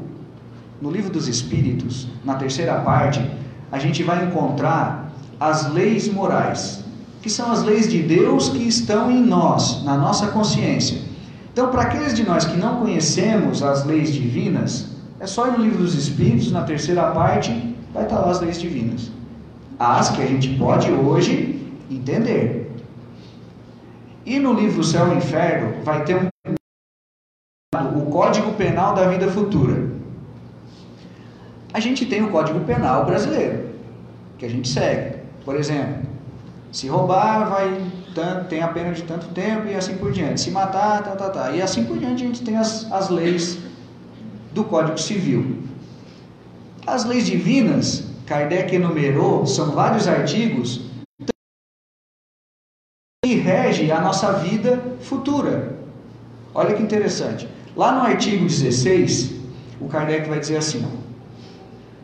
[0.81, 3.29] no livro dos Espíritos, na terceira parte,
[3.73, 6.85] a gente vai encontrar as leis morais,
[7.21, 10.99] que são as leis de Deus que estão em nós, na nossa consciência.
[11.53, 14.87] Então, para aqueles de nós que não conhecemos as leis divinas,
[15.19, 18.61] é só ir no livro dos Espíritos, na terceira parte, vai estar lá as leis
[18.61, 19.11] divinas.
[19.79, 21.61] As que a gente pode hoje
[21.91, 22.73] entender.
[24.25, 26.29] E no livro Céu e Inferno vai ter um
[27.97, 29.91] o Código Penal da Vida Futura.
[31.73, 33.71] A gente tem o Código Penal brasileiro,
[34.39, 35.17] que a gente segue.
[35.45, 36.03] Por exemplo,
[36.71, 37.93] se roubar, vai
[38.49, 40.41] tem a pena de tanto tempo e assim por diante.
[40.41, 41.51] Se matar, tá, tá, tá.
[41.51, 43.59] E assim por diante a gente tem as, as leis
[44.53, 45.65] do Código Civil.
[46.87, 50.81] As leis divinas, Kardec enumerou, são vários artigos
[53.25, 55.77] que rege a nossa vida futura.
[56.55, 57.49] Olha que interessante.
[57.77, 59.35] Lá no artigo 16,
[59.81, 60.87] o Kardec vai dizer assim,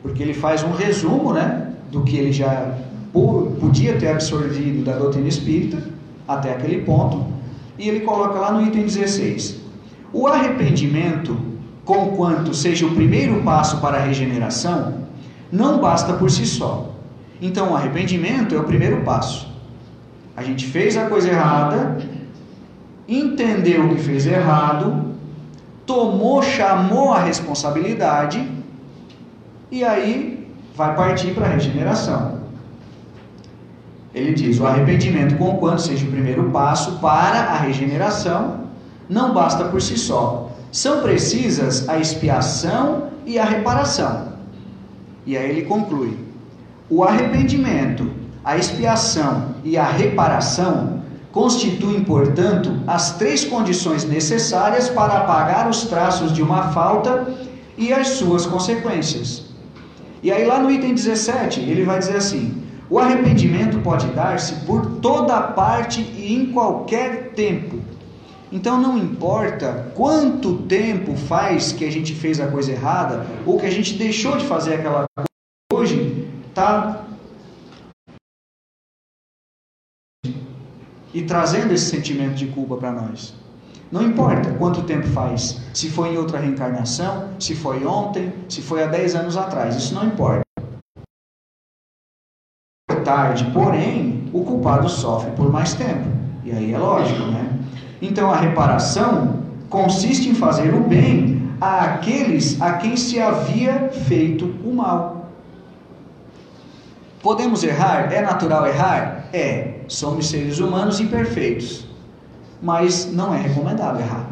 [0.02, 2.78] porque ele faz um resumo, né, do que ele já
[3.12, 5.82] podia ter absorvido da doutrina espírita
[6.26, 7.26] até aquele ponto,
[7.78, 9.60] e ele coloca lá no item 16:
[10.12, 11.36] o arrependimento
[11.84, 15.08] conquanto seja o primeiro passo para a regeneração,
[15.52, 16.90] não basta por si só.
[17.40, 19.48] Então, o arrependimento é o primeiro passo.
[20.36, 21.98] A gente fez a coisa errada,
[23.08, 25.14] entendeu que fez errado,
[25.86, 28.46] tomou, chamou a responsabilidade
[29.70, 32.40] e aí vai partir para a regeneração.
[34.14, 38.60] Ele diz: o arrependimento, conquanto seja o primeiro passo para a regeneração,
[39.08, 44.29] não basta por si só são precisas a expiação e a reparação.
[45.26, 46.16] E aí ele conclui:
[46.88, 48.10] o arrependimento,
[48.44, 51.00] a expiação e a reparação
[51.32, 57.32] constituem, portanto, as três condições necessárias para apagar os traços de uma falta
[57.78, 59.44] e as suas consequências.
[60.22, 64.84] E aí, lá no item 17, ele vai dizer assim: o arrependimento pode dar-se por
[65.00, 67.78] toda parte e em qualquer tempo
[68.52, 73.66] então não importa quanto tempo faz que a gente fez a coisa errada ou que
[73.66, 75.28] a gente deixou de fazer aquela coisa,
[75.72, 77.04] hoje está
[81.12, 83.34] e trazendo esse sentimento de culpa para nós.
[83.90, 88.84] Não importa quanto tempo faz, se foi em outra reencarnação, se foi ontem, se foi
[88.84, 90.42] há 10 anos atrás, isso não importa.
[93.10, 96.08] tarde, porém, o culpado sofre por mais tempo.
[96.44, 97.49] E aí é lógico, né?
[98.00, 104.74] Então a reparação consiste em fazer o bem àqueles a quem se havia feito o
[104.74, 105.30] mal.
[107.22, 108.12] Podemos errar?
[108.12, 109.28] É natural errar?
[109.32, 109.80] É.
[109.86, 111.86] Somos seres humanos imperfeitos.
[112.62, 114.26] Mas não é recomendável errar.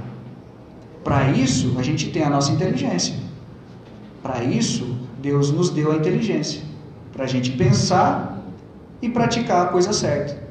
[1.05, 3.15] Para isso, a gente tem a nossa inteligência.
[4.23, 6.63] Para isso, Deus nos deu a inteligência.
[7.13, 8.39] Para a gente pensar
[9.01, 10.48] e praticar a coisa certa.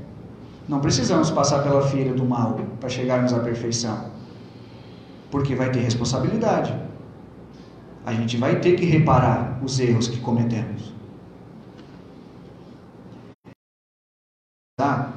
[0.68, 4.12] Não precisamos passar pela feira do mal para chegarmos à perfeição.
[5.32, 6.76] Porque vai ter responsabilidade.
[8.06, 10.94] A gente vai ter que reparar os erros que cometemos.
[14.78, 15.14] Tá?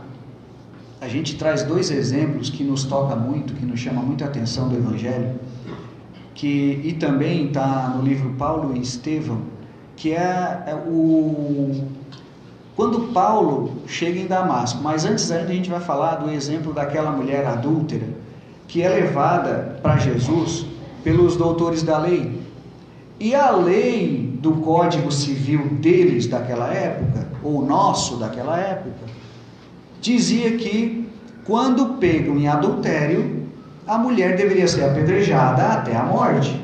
[1.01, 4.77] A gente traz dois exemplos que nos toca muito, que nos chama muita atenção do
[4.77, 5.39] Evangelho,
[6.35, 9.43] que e também está no livro Paulo e Estevão,
[9.97, 11.85] que é, é o
[12.81, 17.11] quando Paulo chega em Damasco, mas antes ainda a gente vai falar do exemplo daquela
[17.11, 18.07] mulher adúltera
[18.67, 20.65] que é levada para Jesus
[21.05, 22.41] pelos doutores da lei.
[23.19, 29.13] E a lei do Código Civil deles daquela época, ou nosso daquela época,
[30.01, 31.07] dizia que
[31.45, 33.47] quando pegam em adultério,
[33.87, 36.59] a mulher deveria ser apedrejada até a morte.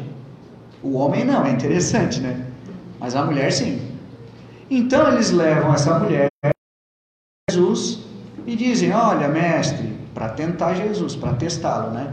[0.82, 2.46] O homem não, é interessante, né?
[2.98, 3.85] Mas a mulher sim.
[4.70, 6.50] Então eles levam essa mulher a
[7.50, 8.00] Jesus
[8.46, 12.12] e dizem: Olha, mestre, para tentar Jesus, para testá-lo, né?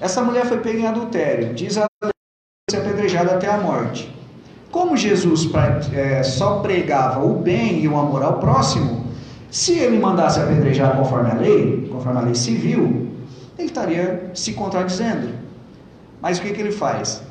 [0.00, 1.86] Essa mulher foi pega em adultério, diz a
[2.70, 4.10] ser apedrejada até a morte.
[4.70, 5.50] Como Jesus
[5.92, 9.04] é, só pregava o bem e o amor ao próximo,
[9.50, 13.10] se ele mandasse apedrejar conforme a lei, conforme a lei civil,
[13.58, 15.34] ele estaria se contradizendo.
[16.22, 17.22] Mas o que, que ele faz?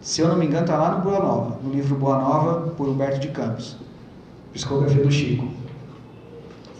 [0.00, 2.88] Se eu não me engano, está lá no Boa Nova, no livro Boa Nova, por
[2.88, 3.76] Humberto de Campos,
[4.52, 5.46] psicografia do Chico.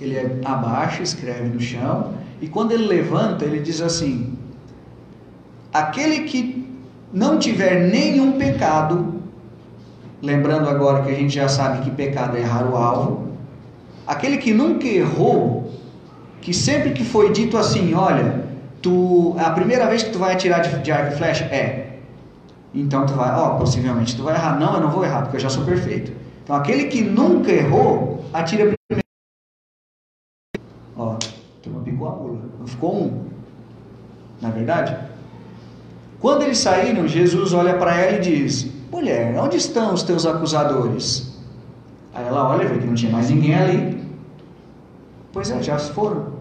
[0.01, 4.39] Ele é, abaixa, escreve no chão, e quando ele levanta, ele diz assim:
[5.71, 6.67] Aquele que
[7.13, 9.21] não tiver nenhum pecado,
[10.23, 13.29] lembrando agora que a gente já sabe que pecado é errar o alvo,
[14.07, 15.71] aquele que nunca errou,
[16.41, 18.45] que sempre que foi dito assim, olha,
[18.81, 21.90] tu, a primeira vez que tu vai atirar de, de arco e flecha é
[22.73, 24.59] então tu vai, ó, possivelmente tu vai errar.
[24.59, 26.13] Não, eu não vou errar, porque eu já sou perfeito.
[26.45, 29.07] Então aquele que nunca errou, atira primeiro.
[30.97, 31.17] Ó,
[31.63, 32.41] turma picou a mula.
[32.59, 33.25] Não ficou um.
[34.41, 34.97] Na é verdade?
[36.21, 41.39] Quando eles saíram, Jesus olha para ela e diz: Mulher, onde estão os teus acusadores?
[42.15, 44.01] Aí ela olha e vê que não tinha mais ninguém ali.
[45.33, 46.41] Pois é, já foram.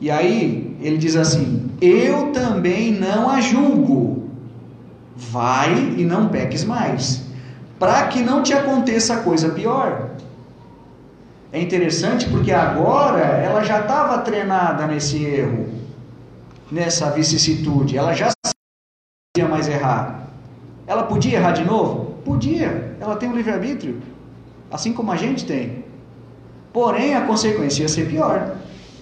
[0.00, 4.15] E aí ele diz assim: Eu também não a julgo.
[5.16, 7.22] Vai e não peques mais,
[7.78, 10.10] para que não te aconteça coisa pior.
[11.50, 15.68] É interessante porque agora ela já estava treinada nesse erro,
[16.70, 20.28] nessa vicissitude, ela já sabia mais errar.
[20.86, 22.16] Ela podia errar de novo?
[22.24, 24.02] Podia, ela tem o livre-arbítrio,
[24.70, 25.84] assim como a gente tem.
[26.72, 28.56] Porém, a consequência ia ser pior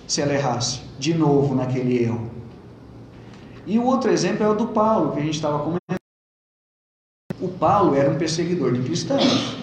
[0.06, 2.30] se ela errasse de novo naquele erro.
[3.66, 5.93] E o outro exemplo é o do Paulo, que a gente estava comentando.
[7.40, 9.56] O Paulo era um perseguidor de cristãos.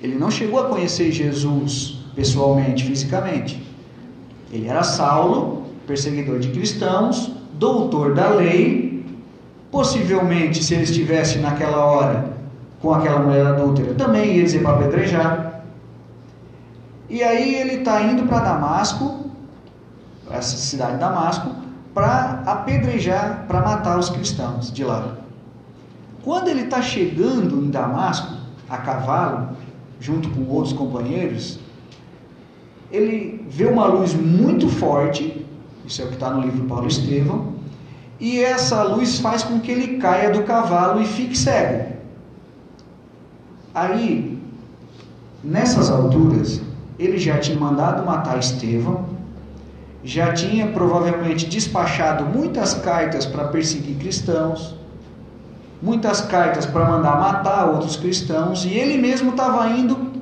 [0.00, 3.62] Ele não chegou a conhecer Jesus pessoalmente, fisicamente.
[4.52, 9.04] Ele era Saulo, perseguidor de cristãos, doutor da lei.
[9.70, 12.36] Possivelmente, se ele estivesse naquela hora
[12.80, 15.62] com aquela mulher adúltera, também ia dizer para apedrejar.
[17.08, 19.26] E aí ele está indo para Damasco,
[20.30, 21.50] essa cidade de Damasco,
[21.92, 25.16] para apedrejar, para matar os cristãos de lá.
[26.26, 28.36] Quando ele está chegando em Damasco,
[28.68, 29.50] a cavalo,
[30.00, 31.60] junto com outros companheiros,
[32.90, 35.46] ele vê uma luz muito forte,
[35.86, 37.52] isso é o que está no livro Paulo Estevão,
[38.18, 41.92] e essa luz faz com que ele caia do cavalo e fique cego.
[43.72, 44.36] Aí,
[45.44, 46.60] nessas alturas,
[46.98, 49.06] ele já tinha mandado matar Estevão,
[50.02, 54.74] já tinha provavelmente despachado muitas cartas para perseguir cristãos,
[55.82, 60.12] muitas cartas para mandar matar outros cristãos e ele mesmo estava indo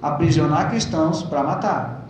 [0.00, 2.08] aprisionar cristãos para matar.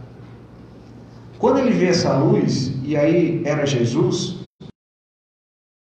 [1.38, 4.38] Quando ele vê essa luz, e aí era Jesus,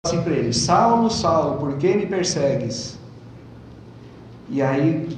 [0.05, 2.97] assim para ele: Saulo, Saulo, por que me persegues?
[4.49, 5.17] E aí,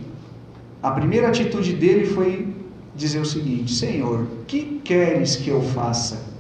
[0.84, 2.54] a primeira atitude dele foi
[2.96, 6.31] dizer o seguinte: Senhor, que queres que eu faça?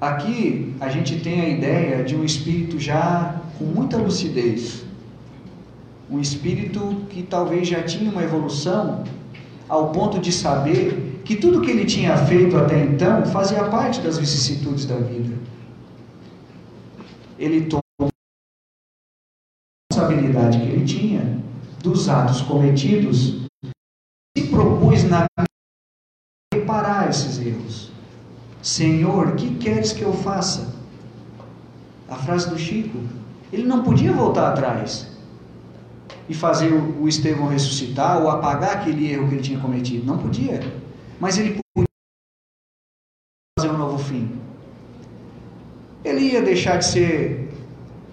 [0.00, 4.84] Aqui a gente tem a ideia de um espírito já com muita lucidez.
[6.08, 9.04] um espírito que talvez já tinha uma evolução
[9.68, 14.16] ao ponto de saber que tudo que ele tinha feito até então fazia parte das
[14.16, 15.36] vicissitudes da vida.
[17.36, 18.06] Ele tomou a
[19.92, 21.42] responsabilidade que ele tinha
[21.82, 23.42] dos atos cometidos
[24.36, 25.26] se propôs na
[26.54, 27.95] reparar esses erros.
[28.66, 30.74] Senhor, que queres que eu faça?
[32.08, 32.98] A frase do Chico.
[33.52, 35.16] Ele não podia voltar atrás
[36.28, 40.04] e fazer o Estevão ressuscitar ou apagar aquele erro que ele tinha cometido.
[40.04, 40.60] Não podia.
[41.20, 41.86] Mas ele podia
[43.56, 44.36] fazer um novo fim.
[46.04, 47.48] Ele ia deixar de ser,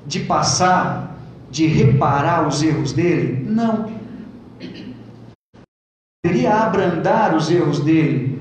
[0.06, 1.18] de passar,
[1.50, 3.44] de reparar os erros dele?
[3.44, 3.92] Não.
[6.24, 8.40] Poderia abrandar os erros dele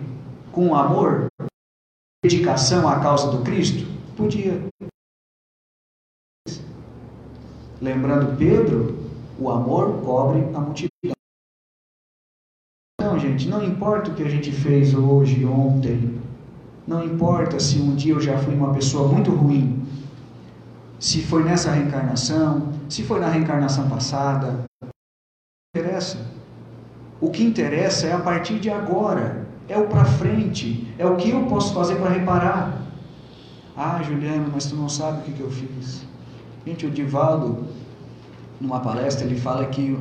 [0.53, 1.29] com amor,
[2.23, 3.87] dedicação à causa do Cristo?
[4.17, 4.69] Podia.
[7.81, 8.97] Lembrando Pedro,
[9.39, 10.89] o amor cobre a multidão.
[12.95, 16.21] Então, gente, não importa o que a gente fez hoje, ontem,
[16.87, 19.85] não importa se um dia eu já fui uma pessoa muito ruim,
[21.01, 24.91] se foi nessa reencarnação, se foi na reencarnação passada, não
[25.75, 26.19] interessa.
[27.21, 31.31] O que interessa é a partir de agora, é o para frente, é o que
[31.31, 32.83] eu posso fazer para reparar.
[33.75, 36.05] Ah, Juliano, mas tu não sabe o que, que eu fiz.
[36.67, 37.65] Gente, o Divaldo,
[38.61, 39.97] numa palestra, ele fala que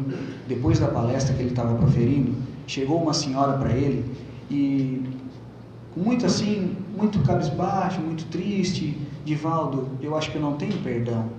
[0.45, 2.35] depois da palestra que ele estava proferindo,
[2.67, 4.05] chegou uma senhora para ele
[4.49, 5.09] e
[5.95, 11.29] muito assim, muito cabisbaixo, muito triste, Divaldo, eu acho que eu não tenho perdão,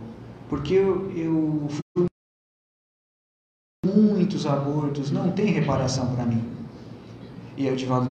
[0.48, 2.06] porque eu, eu fui
[3.84, 6.42] muitos abortos, não tem reparação para mim.
[7.56, 8.11] E aí o Divaldo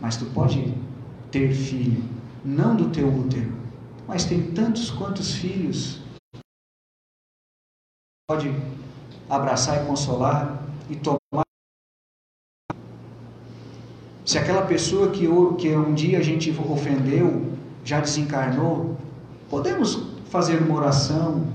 [0.00, 0.74] mas tu pode
[1.30, 2.02] ter filho,
[2.44, 3.52] não do teu útero,
[4.08, 6.00] mas tem tantos quantos filhos.
[8.28, 8.54] Pode
[9.28, 11.44] abraçar e consolar e tomar.
[14.24, 15.26] Se aquela pessoa que,
[15.58, 17.52] que um dia a gente ofendeu
[17.84, 18.96] já desencarnou,
[19.48, 21.46] podemos fazer uma oração,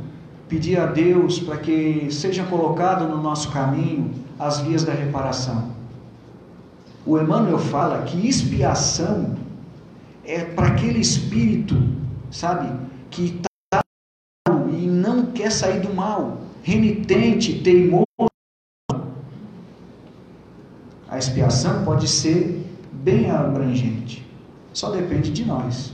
[0.50, 5.75] pedir a Deus para que seja colocado no nosso caminho as vias da reparação.
[7.06, 9.36] O Emmanuel fala que expiação
[10.24, 11.76] é para aquele espírito,
[12.32, 12.68] sabe,
[13.12, 13.82] que está
[14.72, 18.06] e não quer sair do mal, renitente, teimoso.
[21.08, 24.26] A expiação pode ser bem abrangente,
[24.74, 25.94] só depende de nós.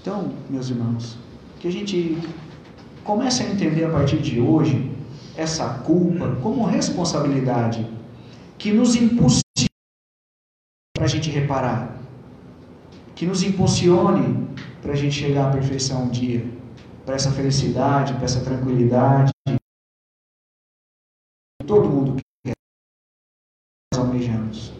[0.00, 1.18] Então, meus irmãos,
[1.58, 2.16] que a gente
[3.02, 4.92] comece a entender a partir de hoje
[5.36, 7.84] essa culpa como responsabilidade
[8.56, 9.41] que nos impulsiona
[11.02, 11.98] para a gente reparar,
[13.16, 14.46] que nos impulsione
[14.80, 16.48] para a gente chegar à perfeição um dia,
[17.04, 19.32] para essa felicidade, para essa tranquilidade.
[21.66, 22.52] Todo mundo quer,
[23.92, 24.72] nós almejamos.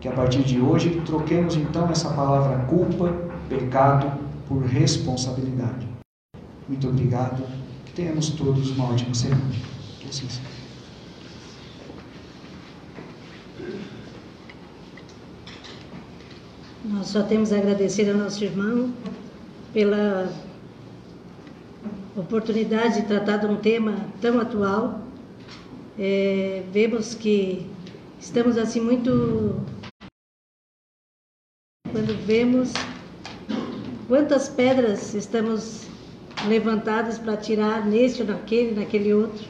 [0.00, 3.12] Que a partir de hoje troquemos então essa palavra culpa,
[3.46, 4.10] pecado,
[4.48, 5.86] por responsabilidade.
[6.66, 7.46] Muito obrigado.
[7.84, 9.52] Que tenhamos todos uma ótima semana.
[10.00, 10.64] Que assim seja.
[16.84, 18.92] Nós só temos a agradecer ao nosso irmão
[19.72, 20.30] pela
[22.14, 25.00] oportunidade de tratar de um tema tão atual.
[25.98, 27.66] É, vemos que
[28.20, 29.62] estamos assim muito.
[31.90, 32.70] Quando vemos
[34.06, 35.86] quantas pedras estamos
[36.46, 39.48] levantadas para tirar neste ou naquele, naquele outro.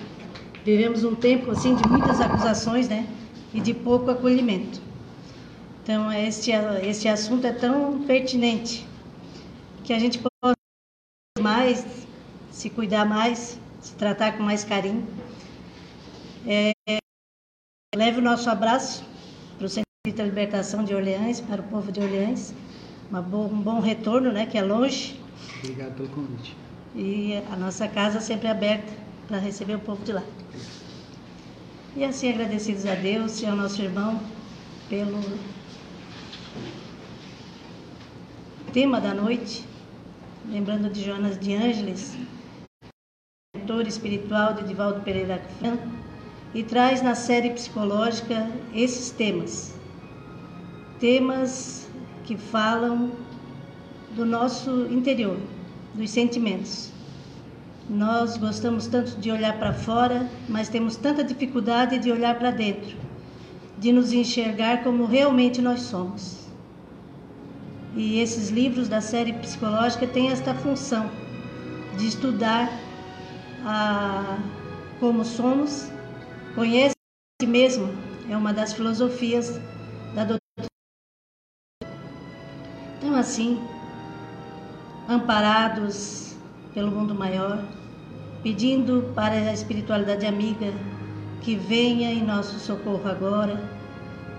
[0.65, 3.09] Vivemos um tempo assim de muitas acusações, né?
[3.53, 4.81] E de pouco acolhimento.
[5.85, 6.51] Então, este,
[6.83, 8.87] este assunto é tão pertinente
[9.85, 10.57] que a gente pode
[11.39, 11.85] mais,
[12.51, 15.07] se cuidar mais, se tratar com mais carinho.
[16.47, 16.73] É,
[17.95, 19.05] leve o nosso abraço
[19.59, 22.55] para o Centro de Libertação de Orleans, para o povo de Orleans.
[23.11, 25.21] Bo, um bom retorno, né, que é longe.
[25.59, 26.57] Obrigado pelo convite.
[26.95, 28.91] E a nossa casa sempre aberta
[29.29, 30.23] para receber o povo de lá.
[31.95, 34.19] E assim agradecidos a Deus e ao nosso irmão
[34.89, 35.21] pelo
[38.75, 39.65] tema da noite,
[40.51, 42.17] lembrando de Jonas de Ângeles,
[43.55, 45.87] mentor espiritual de Divaldo Pereira Franco,
[46.53, 49.79] e traz na série psicológica esses temas.
[50.99, 51.89] Temas
[52.25, 53.13] que falam
[54.17, 55.39] do nosso interior,
[55.95, 56.91] dos sentimentos.
[57.89, 62.97] Nós gostamos tanto de olhar para fora, mas temos tanta dificuldade de olhar para dentro,
[63.79, 66.44] de nos enxergar como realmente nós somos.
[67.97, 71.11] E esses livros da série psicológica têm esta função
[71.97, 72.69] de estudar
[73.65, 74.39] a,
[74.99, 75.89] como somos,
[76.55, 77.89] conhece a si mesmo,
[78.29, 79.61] é uma das filosofias
[80.15, 80.69] da doutrina.
[82.99, 83.61] Então, assim,
[85.09, 86.35] amparados
[86.73, 87.65] pelo mundo maior,
[88.43, 90.73] pedindo para a espiritualidade amiga
[91.43, 93.57] que venha em nosso socorro agora,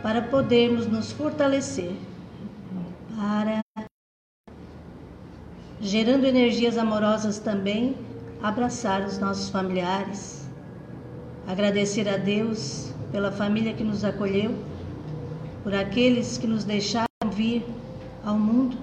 [0.02, 1.94] para podermos nos fortalecer,
[3.16, 3.62] para
[5.80, 7.96] gerando energias amorosas também,
[8.42, 10.50] abraçar os nossos familiares,
[11.48, 14.52] agradecer a Deus pela família que nos acolheu,
[15.64, 17.66] por aqueles que nos deixaram vir
[18.24, 18.78] ao mundo.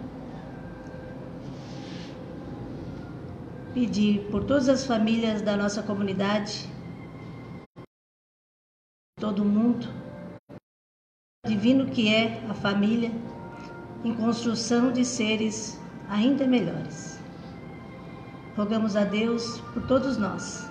[3.74, 6.68] Pedir por todas as famílias da nossa comunidade,
[9.18, 9.87] todo mundo,
[11.47, 13.11] divino que é a família,
[14.05, 15.78] em construção de seres
[16.09, 17.18] ainda melhores.
[18.57, 20.68] Rogamos a Deus por todos nós,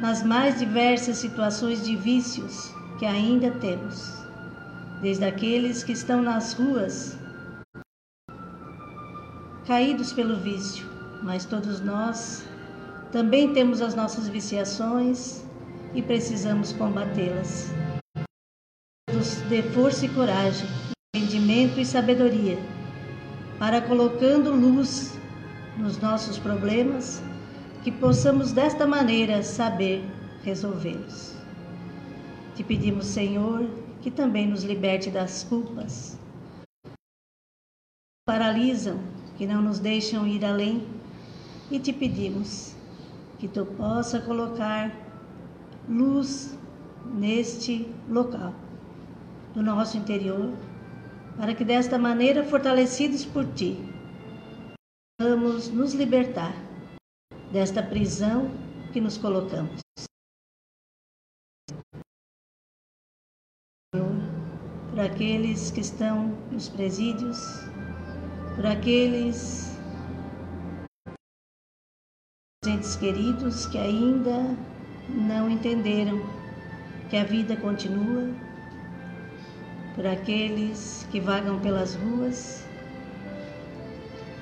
[0.00, 4.14] nas mais diversas situações de vícios que ainda temos,
[5.02, 7.18] desde aqueles que estão nas ruas,
[9.66, 10.86] caídos pelo vício,
[11.22, 12.46] mas todos nós
[13.10, 15.42] também temos as nossas viciações
[15.94, 17.70] e precisamos combatê-las.
[19.48, 20.68] Dê força e coragem,
[21.16, 22.58] entendimento e sabedoria,
[23.58, 25.18] para colocando luz
[25.78, 27.22] nos nossos problemas,
[27.82, 30.04] que possamos desta maneira saber
[30.44, 31.34] resolvê-los.
[32.54, 33.66] Te pedimos, Senhor,
[34.02, 36.18] que também nos liberte das culpas.
[38.26, 38.98] Paralisam,
[39.38, 40.86] que não nos deixam ir além
[41.70, 42.74] e te pedimos
[43.38, 44.94] que tu possa colocar
[45.88, 46.58] luz
[47.06, 48.52] neste local
[49.54, 50.52] do nosso interior,
[51.36, 53.76] para que desta maneira, fortalecidos por ti,
[55.20, 56.54] vamos nos libertar
[57.52, 58.50] desta prisão
[58.92, 59.80] que nos colocamos.
[63.92, 67.38] Por aqueles que estão nos presídios,
[68.54, 69.76] por aqueles
[72.66, 74.56] entes queridos que ainda
[75.08, 76.18] não entenderam
[77.10, 78.45] que a vida continua,
[79.96, 82.64] por aqueles que vagam pelas ruas,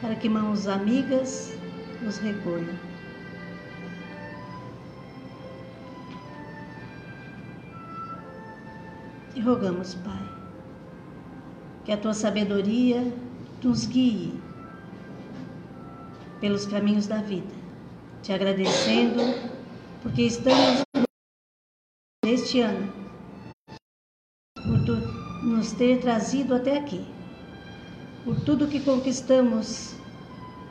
[0.02, 1.56] para que mãos amigas
[2.06, 2.76] os recolham.
[9.34, 10.28] E rogamos, Pai,
[11.86, 13.10] que a tua sabedoria
[13.62, 14.38] nos guie
[16.38, 17.64] pelos caminhos da vida
[18.24, 19.22] te agradecendo
[20.02, 20.82] porque estamos
[22.24, 23.03] neste ano
[25.64, 27.02] nos ter trazido até aqui,
[28.22, 29.94] por tudo que conquistamos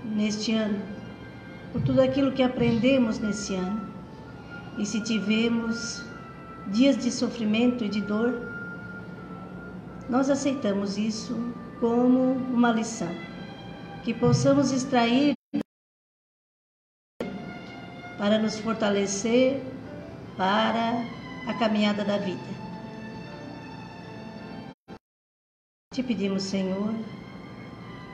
[0.06, 0.80] neste ano,
[1.72, 3.92] por tudo aquilo que aprendemos nesse ano.
[4.78, 6.06] E se tivemos
[6.68, 8.40] dias de sofrimento e de dor,
[10.08, 11.36] nós aceitamos isso
[11.80, 13.10] como uma lição,
[14.04, 15.34] que possamos extrair
[18.20, 19.60] para nos fortalecer
[20.38, 21.04] para
[21.48, 22.63] a caminhada da vida.
[25.94, 26.92] Te pedimos, Senhor,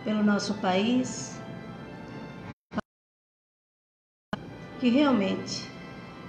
[0.03, 1.39] pelo nosso país,
[4.81, 5.65] que realmente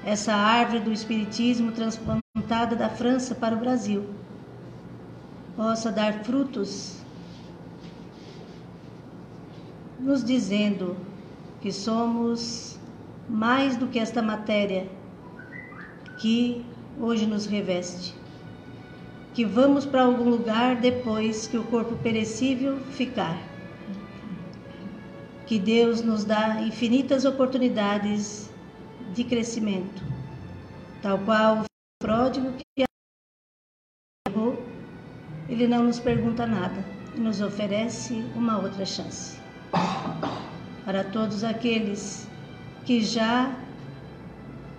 [0.06, 4.08] essa árvore do Espiritismo transplantada da França para o Brasil
[5.56, 7.02] possa dar frutos,
[9.98, 10.96] nos dizendo
[11.60, 12.78] que somos
[13.28, 14.88] mais do que esta matéria
[16.16, 16.64] que
[16.96, 18.19] hoje nos reveste.
[19.34, 23.38] Que vamos para algum lugar depois que o corpo perecível ficar.
[25.46, 28.50] Que Deus nos dá infinitas oportunidades
[29.14, 30.02] de crescimento,
[31.02, 31.64] tal qual o
[32.00, 32.84] pródigo que
[34.28, 34.62] errou,
[35.48, 39.38] ele não nos pergunta nada e nos oferece uma outra chance.
[40.84, 42.28] Para todos aqueles
[42.84, 43.54] que já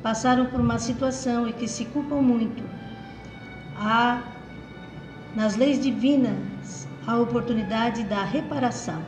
[0.01, 2.63] passaram por uma situação e que se culpam muito.
[3.75, 4.21] Há
[5.35, 9.01] nas leis divinas a oportunidade da reparação.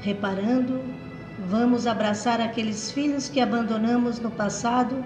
[0.00, 0.80] Reparando,
[1.48, 5.04] vamos abraçar aqueles filhos que abandonamos no passado,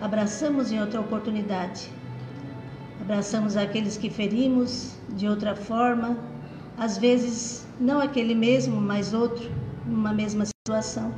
[0.00, 1.90] abraçamos em outra oportunidade.
[3.00, 6.16] Abraçamos aqueles que ferimos de outra forma,
[6.76, 9.48] às vezes não aquele mesmo, mas outro,
[9.86, 11.14] numa mesma situação,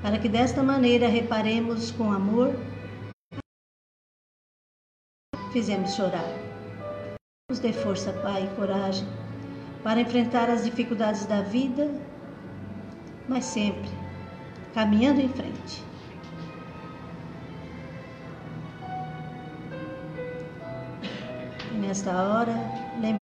[0.00, 2.54] para que desta maneira reparemos com amor,
[5.52, 6.28] fizemos chorar.
[7.50, 9.06] Nos dê força, Pai, e coragem
[9.82, 11.90] para enfrentar as dificuldades da vida,
[13.28, 13.88] mas sempre
[14.74, 15.82] caminhando em frente.
[21.72, 22.54] E nesta hora,
[23.00, 23.18] lembre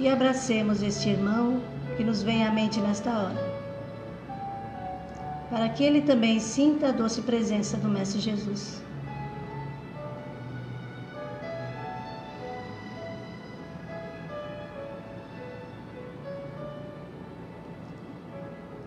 [0.00, 1.62] e abracemos este irmão
[1.96, 3.49] que nos vem à mente nesta hora,
[5.50, 8.80] para que ele também sinta a doce presença do Mestre Jesus.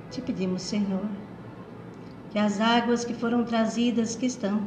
[0.09, 1.05] Te pedimos, Senhor,
[2.31, 4.63] que as águas que foram trazidas, que estão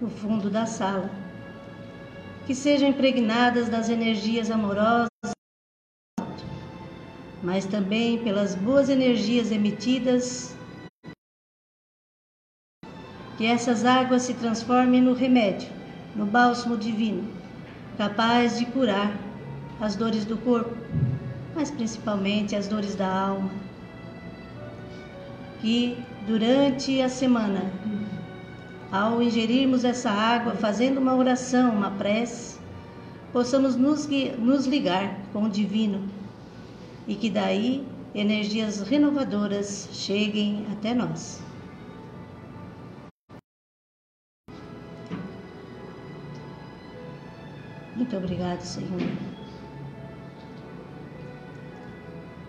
[0.00, 1.08] no fundo da sala,
[2.46, 5.08] que sejam impregnadas das energias amorosas,
[7.42, 10.53] mas também pelas boas energias emitidas,
[13.36, 15.68] que essas águas se transformem no remédio,
[16.14, 17.24] no bálsamo divino,
[17.98, 19.16] capaz de curar
[19.80, 20.76] as dores do corpo,
[21.54, 23.64] mas principalmente as dores da alma
[25.64, 27.72] que durante a semana,
[28.92, 32.58] ao ingerirmos essa água, fazendo uma oração, uma prece,
[33.32, 34.06] possamos nos,
[34.38, 36.02] nos ligar com o divino
[37.08, 37.82] e que daí
[38.14, 41.43] energias renovadoras cheguem até nós.
[47.96, 49.00] Muito obrigado, Senhor.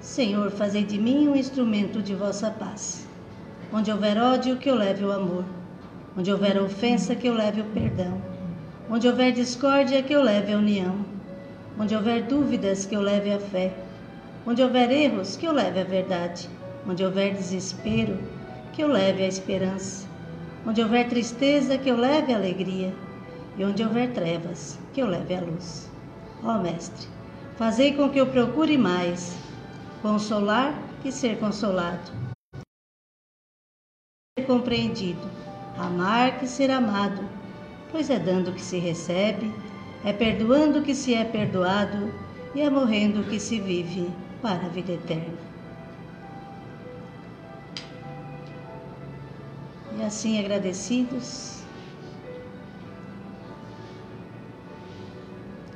[0.01, 3.07] Senhor, fazei de mim um instrumento de vossa paz.
[3.71, 5.45] Onde houver ódio, que eu leve o amor.
[6.17, 8.19] Onde houver ofensa, que eu leve o perdão.
[8.89, 11.05] Onde houver discórdia, que eu leve a união.
[11.77, 13.71] Onde houver dúvidas, que eu leve a fé.
[14.47, 16.49] Onde houver erros, que eu leve a verdade.
[16.87, 18.17] Onde houver desespero,
[18.73, 20.07] que eu leve a esperança.
[20.65, 22.93] Onde houver tristeza, que eu leve a alegria.
[23.57, 25.89] E onde houver trevas, que eu leve a luz.
[26.43, 27.07] Ó Mestre,
[27.57, 29.37] fazei com que eu procure mais
[30.01, 32.11] consolar que ser consolado,
[34.37, 35.21] ser compreendido,
[35.77, 37.23] amar que ser amado,
[37.91, 39.53] pois é dando que se recebe,
[40.03, 42.13] é perdoando que se é perdoado
[42.53, 45.37] e é morrendo que se vive para a vida eterna.
[49.97, 51.54] E assim agradecidos,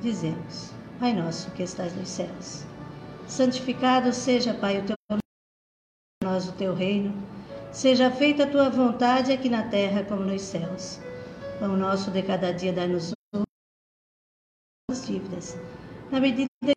[0.01, 2.65] dizemos: Pai nosso que estás nos céus
[3.29, 5.21] Santificado seja, Pai, o teu nome,
[6.23, 7.13] nós o teu reino.
[7.71, 10.99] Seja feita a tua vontade aqui na terra como nos céus.
[11.59, 13.13] Pão nosso de cada dia dá-nos
[14.89, 15.55] as dívidas,
[16.09, 16.73] na medida que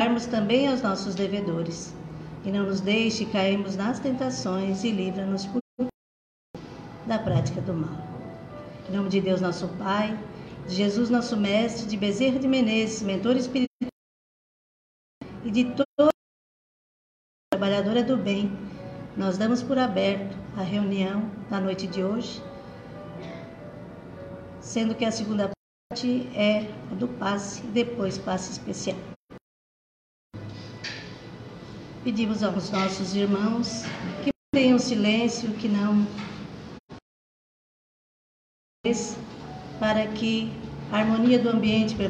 [0.00, 1.92] darmos também aos nossos devedores.
[2.44, 5.48] E não nos deixe cairmos nas tentações e livra-nos
[7.04, 7.98] da prática do mal.
[8.88, 10.16] Em nome de Deus, nosso Pai,
[10.66, 13.90] de Jesus, nosso Mestre, de Bezerra de Menezes, mentor espiritual,
[15.44, 16.10] e de toda
[17.50, 18.50] trabalhadora do bem,
[19.16, 22.42] nós damos por aberto a reunião da noite de hoje,
[24.60, 25.50] sendo que a segunda
[25.88, 28.96] parte é a do passe e depois passe especial.
[32.02, 33.82] Pedimos aos nossos irmãos
[34.24, 36.06] que tenham silêncio, que não
[39.78, 40.52] para que
[40.90, 42.06] a harmonia do ambiente permaneça